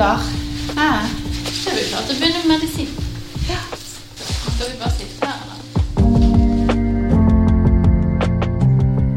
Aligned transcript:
klar? 0.00 0.20
Ja. 0.76 0.92
Da 1.64 1.70
er 1.70 1.76
vi 1.76 1.82
klare 1.90 2.06
til 2.08 2.14
å 2.14 2.18
begynne 2.20 2.40
med 2.40 2.48
medisin. 2.54 2.88
Ja. 3.50 3.58
Skal 3.74 4.70
vi 4.70 4.76
bare 4.80 4.94
sitte 4.96 5.28
her, 5.28 5.38
eller? 5.44 5.58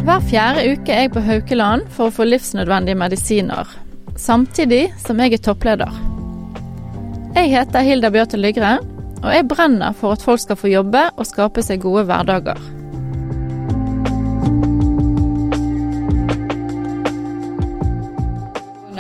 Hver 0.04 0.22
fjerde 0.28 0.66
uke 0.74 0.92
er 0.92 1.02
jeg 1.06 1.14
på 1.16 1.24
Haukeland 1.24 1.88
for 1.96 2.04
å 2.10 2.16
få 2.18 2.28
livsnødvendige 2.28 3.00
medisiner, 3.00 3.72
samtidig 4.20 4.84
som 5.06 5.24
jeg 5.24 5.38
er 5.38 5.46
toppleder. 5.48 5.92
Jeg 7.38 7.54
heter 7.56 7.88
Hilda 7.88 8.12
Bjørte 8.12 8.38
Lygre, 8.42 8.74
og 9.24 9.32
jeg 9.32 9.48
brenner 9.48 9.96
for 9.96 10.18
at 10.18 10.26
folk 10.26 10.44
skal 10.44 10.60
få 10.60 10.68
jobbe 10.74 11.08
og 11.16 11.30
skape 11.32 11.64
seg 11.64 11.86
gode 11.88 12.04
hverdager. 12.12 12.60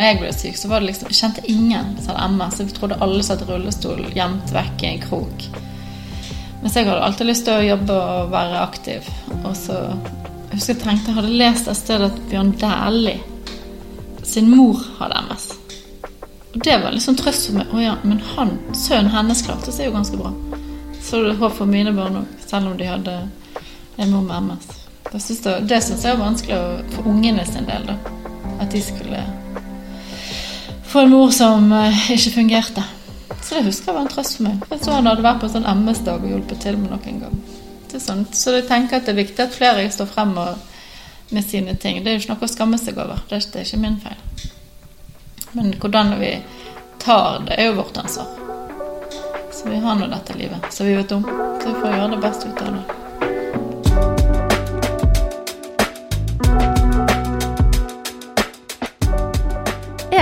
Når 0.04 0.10
jeg 0.10 0.18
ble 0.20 0.30
syk, 0.36 0.58
så 0.60 0.68
var 0.68 0.82
det 0.82 0.90
liksom, 0.90 1.12
jeg 1.14 1.16
kjente 1.16 1.42
ingen 1.48 1.92
som 2.04 2.18
hadde 2.18 2.34
MS. 2.36 2.58
Jeg 2.60 2.74
trodde 2.76 2.96
alle 3.00 3.24
satt 3.24 3.40
i 3.40 3.46
rullestol 3.48 4.02
gjemt 4.12 4.50
vekk 4.52 4.82
i 4.84 4.88
en 4.90 4.98
krok. 5.00 5.44
Mens 6.60 6.74
jeg 6.76 6.90
hadde 6.90 7.06
alltid 7.06 7.30
lyst 7.30 7.46
til 7.48 7.56
å 7.56 7.62
jobbe 7.64 8.00
og 8.02 8.34
være 8.34 8.58
aktiv. 8.66 9.06
Og 9.38 9.54
så 9.56 9.78
jeg 9.78 10.58
husker 10.58 10.74
jeg 10.74 10.82
tenkte, 10.82 11.08
jeg 11.08 11.16
hadde 11.22 11.38
lest 11.40 11.70
et 11.72 11.80
sted 11.80 12.04
at 12.04 12.18
Bjørn 12.28 12.52
Dæhlie 12.60 14.26
sin 14.28 14.50
mor 14.52 14.82
hadde 14.98 15.22
MS. 15.30 15.46
Og 16.52 16.58
det 16.68 16.76
var 16.84 16.98
liksom 16.98 17.16
trøst 17.22 17.48
for 17.48 17.62
meg. 17.62 17.72
Å 17.72 17.86
ja, 17.86 17.94
men 18.04 18.20
han, 18.34 18.52
sønnen 18.76 19.14
hennes 19.14 19.46
klarte 19.48 19.72
seg 19.72 19.88
jo 19.88 19.94
ganske 19.96 20.20
bra. 20.20 20.34
Så 21.00 21.22
det 21.24 21.32
er 21.32 21.40
håp 21.46 21.56
for 21.62 21.72
mine 21.72 21.96
barn 21.96 22.20
òg, 22.26 22.36
selv 22.44 22.74
om 22.74 22.76
de 22.76 22.92
hadde 22.92 23.16
en 23.24 24.12
mor 24.12 24.28
med 24.28 24.52
MS. 24.52 24.68
Det 25.14 25.24
syns 25.24 25.48
jeg, 25.48 26.12
var 26.12 26.26
vanskelig 26.26 26.60
for 26.98 27.08
ungene 27.16 27.48
sin 27.48 27.72
del, 27.72 27.88
da. 27.88 27.96
At 28.60 28.76
de 28.76 28.84
skulle 28.84 29.24
få 30.94 31.00
en 31.00 31.10
mor 31.10 31.32
som 31.32 31.72
eh, 31.74 32.12
ikke 32.12 32.32
fungerte. 32.32 32.84
Så 33.42 33.56
det 33.56 33.64
husker 33.66 33.90
jeg 33.90 33.96
var 33.96 34.06
en 34.06 34.12
trøst 34.14 34.38
for 34.38 34.46
meg. 34.46 34.66
Jeg 34.70 34.84
så 34.84 34.94
han 34.94 35.10
hadde 35.10 35.26
vært 35.26 35.42
på 35.42 35.50
en 35.50 35.54
sånn 35.56 35.66
MS-dag 35.72 36.22
og 36.22 36.30
hjulpet 36.30 36.62
til 36.62 36.78
med 36.78 36.94
noen 36.94 37.24
gang. 37.24 37.40
Så 37.94 38.54
jeg 38.54 38.68
tenker 38.70 39.00
at 39.00 39.08
det 39.08 39.14
er 39.14 39.20
viktig 39.20 39.42
at 39.44 39.58
flere 39.58 39.84
står 39.94 40.10
frem 40.10 40.34
med 40.38 41.46
sine 41.46 41.76
ting. 41.82 42.02
Det 42.04 42.12
er 42.12 42.18
jo 42.18 42.24
ikke 42.24 42.34
noe 42.36 42.46
å 42.46 42.54
skamme 42.54 42.80
seg 42.82 43.02
over. 43.02 43.26
Det 43.30 43.40
er, 43.40 43.50
det 43.54 43.62
er 43.62 43.68
ikke 43.68 43.82
min 43.82 44.00
feil. 44.06 44.50
Men 45.58 45.74
hvordan 45.82 46.16
vi 46.22 46.34
tar 47.02 47.44
det, 47.48 47.58
er 47.58 47.72
jo 47.72 47.78
vårt 47.82 47.98
ansvar. 48.02 48.30
Så 49.54 49.70
vi 49.70 49.82
har 49.82 49.98
nå 49.98 50.10
dette 50.14 50.38
livet 50.38 50.74
som 50.74 50.90
vi 50.90 50.98
vet 50.98 51.18
om. 51.18 51.26
Så 51.62 51.70
vi 51.72 51.80
får 51.82 51.98
gjøre 51.98 52.12
det 52.16 52.22
beste 52.26 52.50
ut 52.54 52.68
av 52.68 52.78
det. 52.78 53.03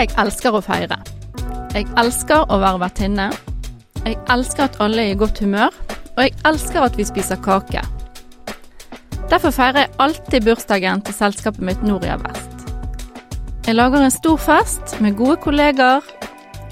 Jeg 0.02 0.16
elsker 0.18 0.56
å 0.58 0.64
feire. 0.66 0.96
Jeg 1.76 1.86
elsker 2.02 2.48
å 2.50 2.58
være 2.58 2.80
vertinne. 2.82 3.28
Jeg 4.02 4.16
elsker 4.34 4.64
at 4.66 4.80
alle 4.82 5.04
er 5.04 5.12
i 5.14 5.18
godt 5.20 5.44
humør, 5.44 5.76
og 6.16 6.22
jeg 6.24 6.34
elsker 6.50 6.88
at 6.88 6.96
vi 6.98 7.06
spiser 7.06 7.38
kake. 7.46 7.84
Derfor 9.30 9.54
feirer 9.54 9.84
jeg 9.84 9.92
alltid 10.02 10.48
bursdagen 10.48 11.04
til 11.06 11.14
selskapet 11.14 11.62
mitt 11.68 11.84
Noria 11.86 12.16
Vest. 12.24 12.66
Jeg 13.68 13.78
lager 13.78 14.02
en 14.02 14.16
stor 14.16 14.42
fest 14.42 14.96
med 15.06 15.20
gode 15.20 15.36
kolleger, 15.44 16.02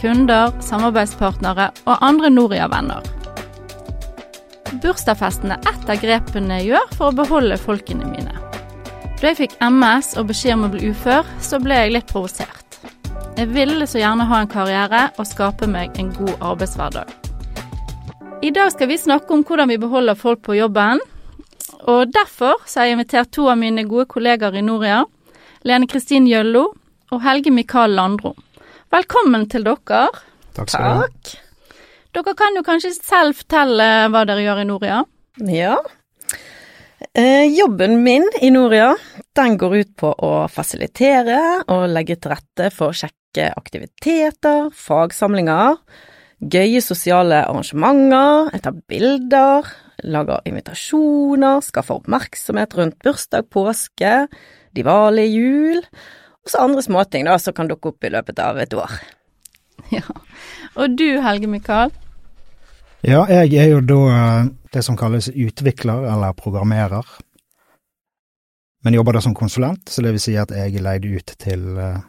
kunder, 0.01 0.49
samarbeidspartnere 0.65 1.67
og 1.85 2.01
andre 2.01 2.31
Noria-venner. 2.33 3.05
Bursdagsfesten 4.81 5.53
er 5.53 5.69
ett 5.69 5.85
av 5.85 6.01
grepene 6.01 6.63
jeg 6.63 6.71
gjør 6.71 6.95
for 6.95 7.11
å 7.11 7.19
beholde 7.21 7.61
folkene 7.61 8.09
mine. 8.09 8.33
Da 9.19 9.29
jeg 9.29 9.43
fikk 9.43 9.59
MS 9.61 10.15
og 10.17 10.31
beskjed 10.33 10.57
om 10.57 10.65
å 10.65 10.71
bli 10.73 10.89
ufør, 10.89 11.29
så 11.45 11.61
ble 11.61 11.77
jeg 11.77 11.93
litt 11.93 12.09
provosert. 12.09 12.58
Jeg 13.39 13.53
ville 13.55 13.85
så 13.87 14.01
gjerne 14.01 14.25
ha 14.27 14.37
en 14.43 14.49
karriere 14.51 14.99
og 15.15 15.23
skape 15.23 15.67
meg 15.71 15.93
en 16.01 16.09
god 16.11 16.41
arbeidshverdag. 16.43 17.11
I 18.43 18.49
dag 18.51 18.73
skal 18.73 18.89
vi 18.91 18.97
snakke 18.99 19.31
om 19.31 19.45
hvordan 19.47 19.69
vi 19.71 19.77
beholder 19.79 20.17
folk 20.19 20.41
på 20.43 20.57
jobben. 20.57 20.99
Og 21.87 22.11
derfor 22.11 22.59
så 22.67 22.81
har 22.81 22.89
jeg 22.89 22.97
invitert 22.97 23.31
to 23.31 23.45
av 23.47 23.55
mine 23.61 23.85
gode 23.87 24.09
kollegaer 24.11 24.57
i 24.59 24.63
Noria, 24.65 25.05
Lene 25.63 25.87
Kristin 25.87 26.27
Gjøllo 26.27 26.65
og 27.15 27.23
Helge 27.23 27.53
Mikael 27.55 27.95
Landro. 27.95 28.33
Velkommen 28.91 29.47
til 29.47 29.63
dere. 29.69 30.01
Takk 30.59 30.73
skal 30.73 30.83
du 30.83 30.99
ha. 30.99 31.39
Dere 32.19 32.35
kan 32.43 32.59
jo 32.59 32.65
kanskje 32.67 32.91
selv 32.97 33.39
fortelle 33.39 33.87
hva 34.11 34.25
dere 34.27 34.43
gjør 34.49 34.65
i 34.65 34.67
Noria? 34.67 34.99
Ja. 35.47 35.77
Eh, 36.99 37.47
jobben 37.55 38.03
min 38.03 38.25
i 38.41 38.49
Noria, 38.51 38.91
den 39.35 39.55
går 39.57 39.75
ut 39.75 39.91
på 40.01 40.11
å 40.11 40.31
fasilitere 40.51 41.39
og 41.71 41.87
legge 41.93 42.17
til 42.19 42.33
rette 42.33 42.67
for 42.75 42.91
å 42.91 42.97
sjekke 42.97 43.53
aktiviteter, 43.55 44.67
fagsamlinger, 44.75 45.77
gøye 46.43 46.81
sosiale 46.83 47.39
arrangementer, 47.45 48.49
jeg 48.51 48.63
tar 48.65 48.81
bilder, 48.91 49.69
lager 50.03 50.43
invitasjoner, 50.49 51.63
skaffer 51.63 52.01
oppmerksomhet 52.01 52.75
rundt 52.75 52.99
bursdag, 53.03 53.47
påske, 53.47 54.25
Diwali, 54.75 55.23
jul, 55.31 55.79
og 56.43 56.51
så 56.51 56.65
andre 56.67 56.83
småting 56.83 57.25
da 57.25 57.39
som 57.41 57.55
kan 57.55 57.71
dukke 57.71 57.93
opp 57.93 58.05
i 58.05 58.11
løpet 58.11 58.43
av 58.43 58.59
et 58.59 58.75
år. 58.75 58.99
Ja. 59.95 60.03
Og 60.75 60.99
du, 60.99 61.07
Helge 61.23 61.47
Mikael? 61.49 61.95
Ja, 63.05 63.23
jeg 63.31 63.55
er 63.55 63.69
jo 63.71 63.81
da 63.85 63.99
eh, 64.11 64.47
det 64.73 64.83
som 64.83 64.97
kalles 64.99 65.29
utvikler 65.31 66.03
eller 66.11 66.35
programmerer, 66.35 67.05
men 68.83 68.95
jobber 68.95 69.15
da 69.15 69.21
som 69.23 69.35
konsulent, 69.35 69.89
så 69.89 70.03
det 70.03 70.13
vil 70.15 70.23
si 70.23 70.35
at 70.39 70.51
jeg 70.55 70.75
er 70.75 70.83
leid 70.83 71.07
ut 71.07 71.35
til 71.39 71.77
eh, 71.79 72.01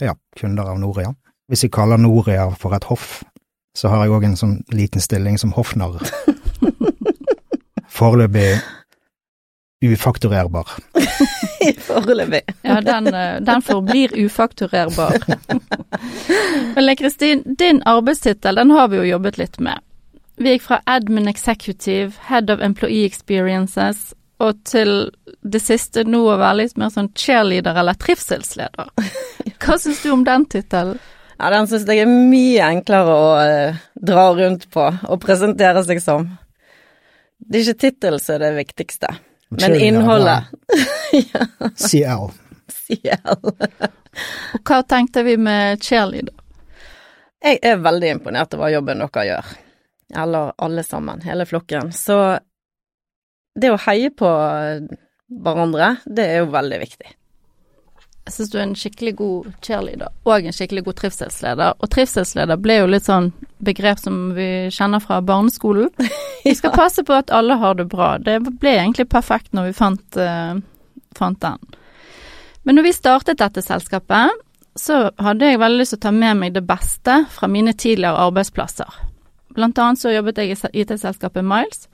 ja, 0.00 0.14
kunder 0.36 0.72
av 0.72 0.80
Noria. 0.80 1.12
Hvis 1.48 1.64
jeg 1.64 1.72
kaller 1.72 2.00
Noria 2.00 2.48
for 2.56 2.76
et 2.76 2.88
hoff, 2.88 3.22
så 3.76 3.92
har 3.92 4.04
jeg 4.04 4.16
òg 4.16 4.26
en 4.28 4.36
sånn 4.36 4.56
liten 4.72 5.00
stilling 5.00 5.38
som 5.40 5.52
hoffnarr. 5.56 6.00
Foreløpig 7.98 8.58
ufakturerbar. 9.84 10.68
Foreløpig. 11.88 12.40
Ja, 12.62 12.80
den, 12.80 13.06
eh, 13.06 13.40
den 13.40 13.62
forblir 13.62 14.14
ufakturerbar. 14.16 15.20
Men 16.74 16.96
Kristin, 16.96 17.44
din 17.58 17.82
arbeidstittel 17.86 18.56
den 18.56 18.70
har 18.70 18.88
vi 18.88 18.96
jo 18.96 19.06
jobbet 19.12 19.38
litt 19.38 19.60
med. 19.60 19.78
Vi 20.38 20.50
gikk 20.54 20.62
fra 20.62 20.80
admin 20.86 21.28
executive, 21.28 22.12
head 22.28 22.50
of 22.50 22.60
employee 22.62 23.06
experiences, 23.06 24.14
og 24.38 24.60
til 24.64 25.10
det 25.42 25.60
siste 25.64 26.04
nå 26.06 26.20
å 26.30 26.36
være 26.38 26.60
litt 26.60 26.76
mer 26.78 26.92
sånn 26.94 27.10
cheerleader 27.18 27.80
eller 27.80 27.98
trivselsleder. 27.98 28.92
Hva 29.64 29.78
syns 29.82 30.04
du 30.04 30.12
om 30.14 30.22
den 30.26 30.46
tittelen? 30.46 31.00
Ja, 31.38 31.50
den 31.54 31.66
syns 31.70 31.86
jeg 31.90 32.04
er 32.04 32.10
mye 32.10 32.70
enklere 32.70 33.18
å 33.18 33.28
eh, 33.42 33.82
dra 33.94 34.28
rundt 34.38 34.68
på 34.74 34.86
og 34.86 35.20
presentere 35.22 35.82
seg 35.86 36.02
som. 36.02 36.30
Det 37.38 37.58
er 37.58 37.66
ikke 37.66 37.82
tittel 37.88 38.18
som 38.22 38.38
er 38.38 38.46
det 38.46 38.54
viktigste, 38.62 39.14
men 39.58 39.74
innholdet. 39.74 40.50
ja. 41.18 41.46
CL. 41.88 42.30
CL. 42.70 43.38
og 44.54 44.60
hva 44.62 44.84
tenkte 44.86 45.26
vi 45.26 45.34
med 45.38 45.82
cheerleader? 45.82 46.34
Jeg 47.42 47.58
er 47.62 47.82
veldig 47.82 48.18
imponert 48.20 48.54
over 48.54 48.70
jobben 48.70 49.02
dere 49.02 49.32
gjør. 49.32 49.56
Eller 50.16 50.52
alle 50.56 50.82
sammen, 50.82 51.20
hele 51.20 51.46
flokken. 51.46 51.92
Så 51.92 52.38
det 53.58 53.72
å 53.72 53.80
heie 53.88 54.10
på 54.14 54.28
hverandre, 55.28 55.96
det 56.06 56.24
er 56.24 56.42
jo 56.42 56.52
veldig 56.54 56.78
viktig. 56.80 57.14
Jeg 58.28 58.34
syns 58.34 58.50
du 58.52 58.56
er 58.58 58.64
en 58.66 58.76
skikkelig 58.76 59.14
god 59.16 59.46
cheerleader 59.64 60.10
og 60.28 60.46
en 60.46 60.52
skikkelig 60.52 60.82
god 60.84 60.98
trivselsleder. 61.00 61.78
Og 61.80 61.90
trivselsleder 61.94 62.60
ble 62.60 62.76
jo 62.82 62.90
litt 62.92 63.06
sånn 63.06 63.30
begrep 63.64 64.02
som 64.02 64.18
vi 64.36 64.68
kjenner 64.74 65.00
fra 65.00 65.22
barneskolen. 65.24 65.88
Vi 66.44 66.52
skal 66.54 66.72
passe 66.72 67.02
på 67.04 67.12
at 67.12 67.32
alle 67.34 67.56
har 67.60 67.74
det 67.76 67.88
bra. 67.90 68.12
Det 68.22 68.38
ble 68.46 68.70
egentlig 68.78 69.08
perfekt 69.10 69.50
når 69.56 69.66
vi 69.66 69.72
fant, 69.76 70.16
uh, 70.16 70.54
fant 71.18 71.40
den. 71.42 71.58
Men 72.62 72.78
når 72.78 72.86
vi 72.86 72.92
startet 72.94 73.40
dette 73.42 73.60
selskapet, 73.64 74.38
så 74.78 75.10
hadde 75.18 75.50
jeg 75.50 75.60
veldig 75.60 75.82
lyst 75.82 75.96
til 75.96 76.00
å 76.00 76.04
ta 76.06 76.12
med 76.14 76.38
meg 76.38 76.54
det 76.54 76.62
beste 76.64 77.18
fra 77.34 77.50
mine 77.50 77.74
tidligere 77.74 78.22
arbeidsplasser. 78.28 79.07
Blant 79.58 79.78
annet 79.82 79.98
så 79.98 80.14
jobbet 80.14 80.38
jeg 80.38 80.54
i 80.54 80.84
IT-selskapet 80.84 81.42
Miles, 81.42 81.88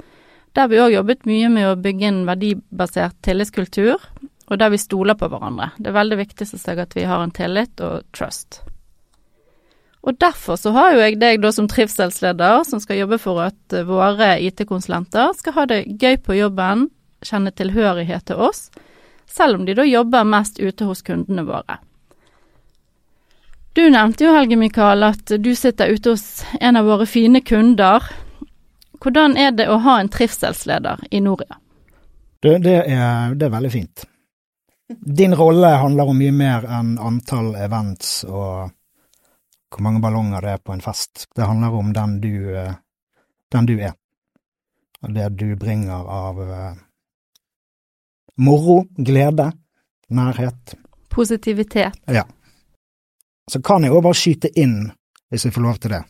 der 0.53 0.69
vi 0.69 0.83
òg 0.85 0.93
jobbet 0.93 1.25
mye 1.25 1.49
med 1.49 1.71
å 1.71 1.79
bygge 1.81 2.11
en 2.11 2.23
verdibasert 2.29 3.17
tillitskultur 3.25 3.97
og 4.51 4.61
der 4.61 4.73
vi 4.75 4.81
stoler 4.81 5.17
på 5.17 5.29
hverandre. 5.33 5.71
Det 5.81 5.89
er 5.89 5.97
veldig 5.97 6.19
viktig 6.21 6.47
synes 6.49 6.67
jeg, 6.69 6.81
at 6.83 6.93
vi 6.97 7.07
har 7.09 7.23
en 7.25 7.33
tillit 7.33 7.81
og 7.85 8.05
trust. 8.13 8.61
Og 10.05 10.19
derfor 10.21 10.59
så 10.61 10.75
har 10.77 10.93
jo 10.93 11.01
jeg 11.01 11.17
deg 11.17 11.41
da 11.41 11.49
som 11.57 11.69
trivselsleder, 11.71 12.61
som 12.69 12.83
skal 12.83 13.01
jobbe 13.01 13.17
for 13.23 13.41
at 13.47 13.73
eh, 13.73 13.87
våre 13.89 14.35
IT-konsulenter 14.45 15.33
skal 15.39 15.57
ha 15.57 15.65
det 15.71 15.81
gøy 15.97 16.19
på 16.21 16.37
jobben, 16.37 16.91
kjenne 17.25 17.55
tilhørighet 17.57 18.29
til 18.29 18.43
oss, 18.45 18.69
selv 19.25 19.57
om 19.57 19.65
de 19.65 19.77
da 19.79 19.89
jobber 19.89 20.29
mest 20.29 20.61
ute 20.61 20.85
hos 20.85 21.01
kundene 21.07 21.47
våre. 21.49 21.81
Du 23.75 23.91
nevnte 23.91 24.25
jo, 24.25 24.31
Helge 24.31 24.57
Mikael, 24.57 25.03
at 25.03 25.27
du 25.27 25.51
sitter 25.59 25.91
ute 25.91 26.13
hos 26.15 26.45
en 26.61 26.77
av 26.79 26.87
våre 26.87 27.07
fine 27.11 27.41
kunder. 27.43 28.05
Hvordan 29.03 29.35
er 29.37 29.51
det 29.51 29.67
å 29.67 29.81
ha 29.83 29.97
en 29.99 30.11
trivselsleder 30.15 31.03
i 31.11 31.19
Noria? 31.21 31.59
Det, 32.39 32.59
det, 32.63 32.77
er, 32.87 33.35
det 33.35 33.49
er 33.49 33.51
veldig 33.51 33.73
fint. 33.73 34.05
Din 35.19 35.35
rolle 35.35 35.73
handler 35.83 36.13
om 36.13 36.21
mye 36.23 36.37
mer 36.37 36.69
enn 36.71 36.93
antall 37.03 37.55
events 37.57 38.21
og 38.29 38.71
hvor 39.75 39.83
mange 39.83 40.03
ballonger 40.05 40.45
det 40.45 40.55
er 40.55 40.63
på 40.63 40.77
en 40.77 40.85
fest. 40.85 41.27
Det 41.35 41.49
handler 41.51 41.75
om 41.75 41.91
den 41.97 42.15
du, 42.23 42.37
den 43.51 43.67
du 43.67 43.75
er, 43.81 43.97
og 45.03 45.19
det 45.19 45.33
du 45.41 45.49
bringer 45.59 46.07
av 46.21 46.41
eh, 46.45 46.79
moro, 48.39 48.85
glede, 48.95 49.51
nærhet. 50.15 50.79
Positivitet. 51.11 51.99
Så 53.51 53.61
kan 53.63 53.85
jeg 53.85 53.93
òg 53.93 54.05
bare 54.07 54.17
skyte 54.19 54.51
inn, 54.61 54.93
hvis 55.31 55.45
jeg 55.45 55.55
får 55.55 55.65
lov 55.65 55.81
til 55.83 55.93
det. 55.97 56.03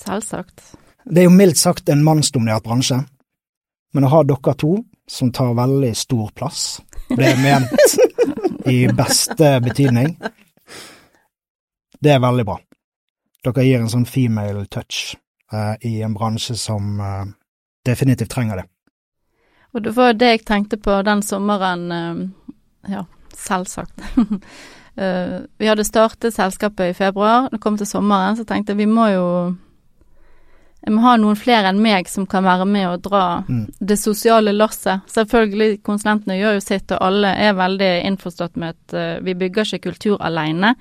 Selvsagt. 0.00 0.62
Det 1.04 1.22
er 1.22 1.28
jo 1.28 1.34
mildt 1.34 1.58
sagt 1.58 1.88
en 1.92 2.04
mannsdominert 2.04 2.64
bransje, 2.64 3.02
men 3.92 4.06
å 4.06 4.12
ha 4.12 4.22
dere 4.24 4.54
to 4.56 4.76
som 5.10 5.32
tar 5.34 5.56
veldig 5.58 5.90
stor 5.96 6.30
plass, 6.36 6.80
det 7.10 7.32
er 7.32 7.40
ment 7.42 8.68
i 8.70 8.84
beste 8.94 9.56
betydning, 9.64 10.14
det 12.00 12.12
er 12.14 12.22
veldig 12.22 12.46
bra. 12.46 12.58
Dere 13.44 13.64
gir 13.66 13.80
en 13.80 13.90
sånn 13.90 14.06
female 14.08 14.66
touch 14.70 15.16
eh, 15.52 15.74
i 15.88 16.00
en 16.04 16.14
bransje 16.14 16.56
som 16.60 17.00
eh, 17.00 17.24
definitivt 17.86 18.30
trenger 18.32 18.62
det. 18.62 18.66
Og 19.74 19.84
det 19.84 19.94
var 19.96 20.16
det 20.18 20.34
jeg 20.34 20.44
tenkte 20.48 20.78
på 20.80 21.00
den 21.06 21.22
sommeren 21.26 21.90
eh, 21.94 22.22
Ja, 22.94 23.04
selvsagt. 23.36 24.04
Eh, 25.00 25.40
Vi 25.58 25.66
hadde 25.70 25.84
startet 25.84 26.34
selskapet 26.36 26.90
i 26.90 26.96
februar. 26.96 27.48
Det 27.50 27.60
kom 27.60 27.76
til 27.80 27.86
sommeren, 27.88 28.36
så 28.36 28.44
tenkte 28.44 28.74
jeg 28.74 28.82
vi 28.84 28.86
må 28.90 29.06
jo 29.14 29.26
Jeg 30.82 30.94
må 30.94 31.02
ha 31.04 31.16
noen 31.20 31.36
flere 31.36 31.68
enn 31.68 31.82
meg 31.84 32.08
som 32.08 32.24
kan 32.26 32.42
være 32.44 32.64
med 32.64 32.86
og 32.88 33.02
dra 33.04 33.44
Mm. 33.46 33.66
det 33.84 33.98
sosiale 33.98 34.52
lasset. 34.52 35.02
Selvfølgelig, 35.12 35.82
konsulentene 35.82 36.38
gjør 36.40 36.54
jo 36.54 36.60
sitt, 36.60 36.90
og 36.92 36.98
alle 37.02 37.28
er 37.36 37.52
veldig 37.52 37.90
innforstått 38.08 38.56
med 38.56 38.68
at 38.74 38.94
uh, 38.94 39.24
vi 39.24 39.34
bygger 39.34 39.64
ikke 39.74 39.90
kultur 39.90 40.16
alene. 40.20 40.74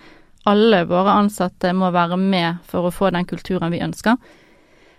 Alle 0.46 0.86
våre 0.88 1.12
ansatte 1.20 1.74
må 1.74 1.92
være 1.92 2.18
med 2.18 2.60
for 2.64 2.88
å 2.88 2.94
få 2.94 3.12
den 3.12 3.26
kulturen 3.26 3.72
vi 3.72 3.82
ønsker. 3.84 4.16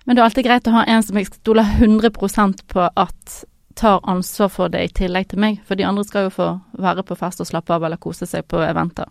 Men 0.05 0.17
det 0.17 0.21
er 0.21 0.29
alltid 0.29 0.45
greit 0.45 0.69
å 0.69 0.71
ha 0.73 0.85
en 0.87 1.03
som 1.03 1.17
jeg 1.17 1.27
stoler 1.33 1.65
100 1.81 2.65
på 2.69 2.91
at 2.95 3.45
tar 3.75 4.01
ansvar 4.09 4.51
for 4.53 4.73
det 4.73 4.83
i 4.85 4.93
tillegg 5.03 5.31
til 5.31 5.41
meg, 5.43 5.61
for 5.67 5.79
de 5.79 5.87
andre 5.87 6.05
skal 6.05 6.29
jo 6.29 6.35
få 6.35 6.49
være 6.81 7.05
på 7.07 7.17
fest 7.19 7.43
og 7.43 7.49
slappe 7.49 7.75
av 7.75 7.87
eller 7.87 8.01
kose 8.01 8.27
seg 8.29 8.47
på 8.51 8.63
eventer. 8.65 9.09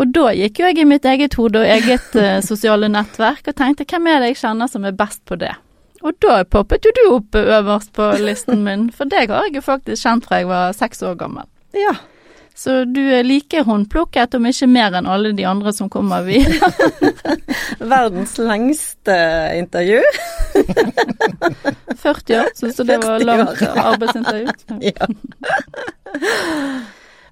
Og 0.00 0.08
da 0.08 0.30
gikk 0.32 0.60
jo 0.60 0.70
jeg 0.70 0.80
i 0.80 0.88
mitt 0.88 1.04
eget 1.04 1.36
hode 1.36 1.60
og 1.60 1.68
eget 1.68 2.14
uh, 2.16 2.40
sosiale 2.50 2.88
nettverk 2.88 3.50
og 3.50 3.58
tenkte 3.58 3.86
hvem 3.88 4.08
er 4.08 4.22
det 4.22 4.32
jeg 4.32 4.42
kjenner 4.46 4.70
som 4.72 4.86
er 4.88 4.96
best 4.96 5.24
på 5.28 5.36
det? 5.40 5.52
Og 6.02 6.16
da 6.24 6.40
poppet 6.48 6.86
jo 6.86 6.90
du 6.96 7.02
opp 7.12 7.36
øverst 7.38 7.92
på 7.94 8.08
listen 8.24 8.64
min, 8.66 8.88
for 8.90 9.10
deg 9.10 9.30
har 9.30 9.46
jeg 9.46 9.60
jo 9.60 9.66
faktisk 9.68 10.02
kjent 10.02 10.26
fra 10.26 10.40
jeg 10.40 10.48
var 10.50 10.72
seks 10.74 11.04
år 11.06 11.14
gammel. 11.20 11.46
Ja. 11.76 11.94
Så 12.54 12.84
du 12.84 13.00
er 13.00 13.24
like 13.24 13.62
håndplukket, 13.64 14.34
om 14.36 14.46
ikke 14.46 14.68
mer 14.70 14.94
enn 14.98 15.08
alle 15.08 15.32
de 15.36 15.46
andre 15.48 15.72
som 15.74 15.88
kommer 15.92 16.24
videre. 16.26 16.68
Verdens 17.92 18.36
lengste 18.38 19.16
intervju. 19.58 20.02
40 22.02 22.40
år, 22.40 22.50
syns 22.58 22.76
du 22.76 22.84
det 22.84 22.98
var 23.02 23.24
langt 23.24 23.62
arbeidsintervju? 23.62 24.48
Ja. 24.92 25.06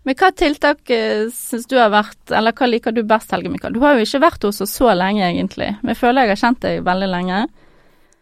Men 0.09 0.17
hva 0.17 0.31
tiltak 0.33 0.91
eh, 0.95 1.27
syns 1.35 1.67
du 1.69 1.77
har 1.77 1.91
vært, 1.93 2.23
eller 2.33 2.57
hva 2.57 2.69
liker 2.71 2.95
du 2.97 3.03
best, 3.05 3.33
Helge 3.35 3.53
Mikael? 3.53 3.75
Du 3.77 3.83
har 3.85 3.99
jo 3.99 4.07
ikke 4.07 4.23
vært 4.25 4.47
hos 4.49 4.63
oss 4.65 4.73
så 4.81 4.95
lenge, 4.97 5.27
egentlig, 5.27 5.75
men 5.83 5.93
jeg 5.93 6.01
føler 6.01 6.25
jeg 6.25 6.33
har 6.33 6.41
kjent 6.47 6.63
deg 6.65 6.87
veldig 6.87 7.11
lenge. 7.13 7.43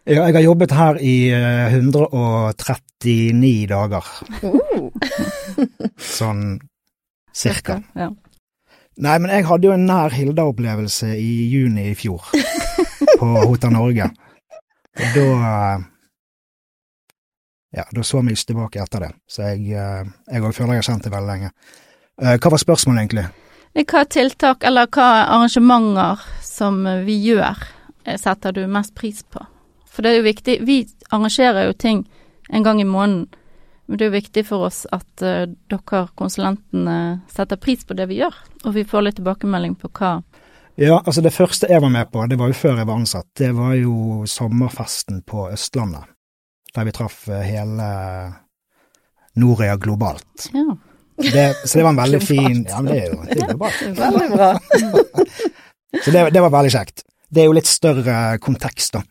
Ja, 0.09 0.25
jeg 0.25 0.35
har 0.35 0.43
jobbet 0.43 0.73
her 0.75 0.99
i 1.05 1.15
eh, 1.31 1.77
139 1.77 3.53
dager, 3.71 4.11
Uh, 4.39 4.89
sånn 5.99 6.59
cirka. 7.39 7.79
Ja. 7.95 8.09
Nei, 8.99 9.15
men 9.23 9.31
jeg 9.31 9.45
hadde 9.47 9.69
jo 9.69 9.75
en 9.75 9.85
nær 9.87 10.11
Hilda-opplevelse 10.11 11.13
i 11.15 11.29
juni 11.53 11.85
i 11.91 11.95
fjor, 11.95 12.25
på 13.19 13.29
Hotell 13.47 13.71
Norge. 13.77 14.09
Og 14.99 15.15
da 15.15 15.79
Ja, 17.71 17.83
da 17.93 18.01
så 18.03 18.23
vi 18.25 18.33
ikke 18.33 18.49
tilbake 18.49 18.81
etter 18.81 19.03
det, 19.05 19.11
så 19.29 19.51
jeg 19.51 19.75
eh, 19.77 20.07
jeg 20.33 20.53
føler 20.57 20.73
jeg 20.73 20.81
har 20.81 20.87
kjent 20.87 21.03
det 21.05 21.11
veldig 21.13 21.29
lenge. 21.29 21.51
Eh, 22.19 22.35
Hva 22.41 22.49
var 22.51 22.61
spørsmålet 22.63 23.03
egentlig? 23.03 23.27
Hva 23.77 24.01
tiltak, 24.09 24.65
eller 24.65 24.89
hva 24.89 25.09
arrangementer 25.35 26.23
som 26.41 26.81
vi 27.05 27.19
gjør, 27.29 27.61
eh, 28.05 28.17
setter 28.17 28.57
du 28.57 28.63
mest 28.67 28.95
pris 28.97 29.21
på? 29.21 29.45
For 29.85 30.01
det 30.01 30.11
er 30.11 30.17
jo 30.17 30.25
viktig, 30.31 30.55
vi 30.65 30.79
arrangerer 31.11 31.69
jo 31.69 31.77
ting 31.77 32.01
en 32.49 32.65
gang 32.65 32.81
i 32.81 32.87
måneden, 32.89 33.29
men 33.89 33.97
det 33.97 34.05
er 34.05 34.11
jo 34.11 34.19
viktig 34.19 34.43
for 34.45 34.67
oss 34.67 34.83
at 34.93 35.23
uh, 35.25 35.47
dere 35.71 36.01
konsulentene 36.19 36.97
setter 37.33 37.57
pris 37.57 37.81
på 37.87 37.97
det 37.97 38.05
vi 38.11 38.19
gjør, 38.19 38.35
og 38.67 38.75
vi 38.75 38.85
får 38.85 39.07
litt 39.07 39.17
tilbakemelding 39.17 39.73
på 39.81 39.89
hva 39.97 40.19
Ja, 40.77 40.99
altså 40.99 41.23
det 41.25 41.33
første 41.33 41.67
jeg 41.71 41.81
var 41.81 41.91
med 41.91 42.11
på, 42.13 42.21
det 42.29 42.37
var 42.37 42.51
jo 42.51 42.59
før 42.59 42.77
jeg 42.77 42.87
var 42.87 43.01
ansatt, 43.01 43.27
det 43.41 43.49
var 43.57 43.73
jo 43.79 44.27
sommerfesten 44.29 45.23
på 45.27 45.49
Østlandet. 45.49 46.05
Der 46.75 46.85
vi 46.85 46.93
traff 46.93 47.23
eh, 47.33 47.41
hele 47.41 47.89
Norea 49.41 49.75
globalt. 49.81 50.51
Ja. 50.53 50.77
Det, 51.17 51.47
så 51.65 51.79
det 51.79 51.83
var 51.83 51.89
en 51.89 51.99
veldig 51.99 52.21
fin 52.31 52.61
Ja, 52.69 52.79
men 52.79 52.93
det 52.93 53.01
er 53.01 53.09
jo 53.09 53.23
det 53.25 53.41
er 53.41 53.49
globalt. 53.49 53.81
veldig 54.05 54.29
bra. 54.35 54.51
Så 56.05 56.11
det, 56.13 56.27
det 56.29 56.41
var 56.45 56.51
veldig 56.53 56.69
kjekt. 56.69 57.01
Det 57.33 57.41
er 57.41 57.47
jo 57.49 57.53
litt 57.57 57.67
større 57.67 58.37
kontekst, 58.37 58.93
da. 58.93 59.01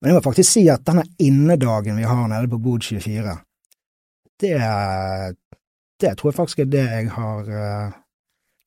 Men 0.00 0.12
jeg 0.12 0.16
må 0.16 0.22
faktisk 0.22 0.54
si 0.54 0.62
at 0.70 0.84
denne 0.86 1.02
innedagen 1.18 1.98
vi 1.98 2.06
har 2.06 2.28
nede 2.30 2.48
på 2.48 2.60
Bod 2.62 2.86
24, 2.86 3.34
det, 4.40 4.56
det 6.00 6.14
tror 6.18 6.30
jeg 6.30 6.38
faktisk 6.38 6.62
er 6.64 6.70
det 6.72 6.86
jeg 6.86 7.10
har 7.16 7.50
uh, 7.50 7.92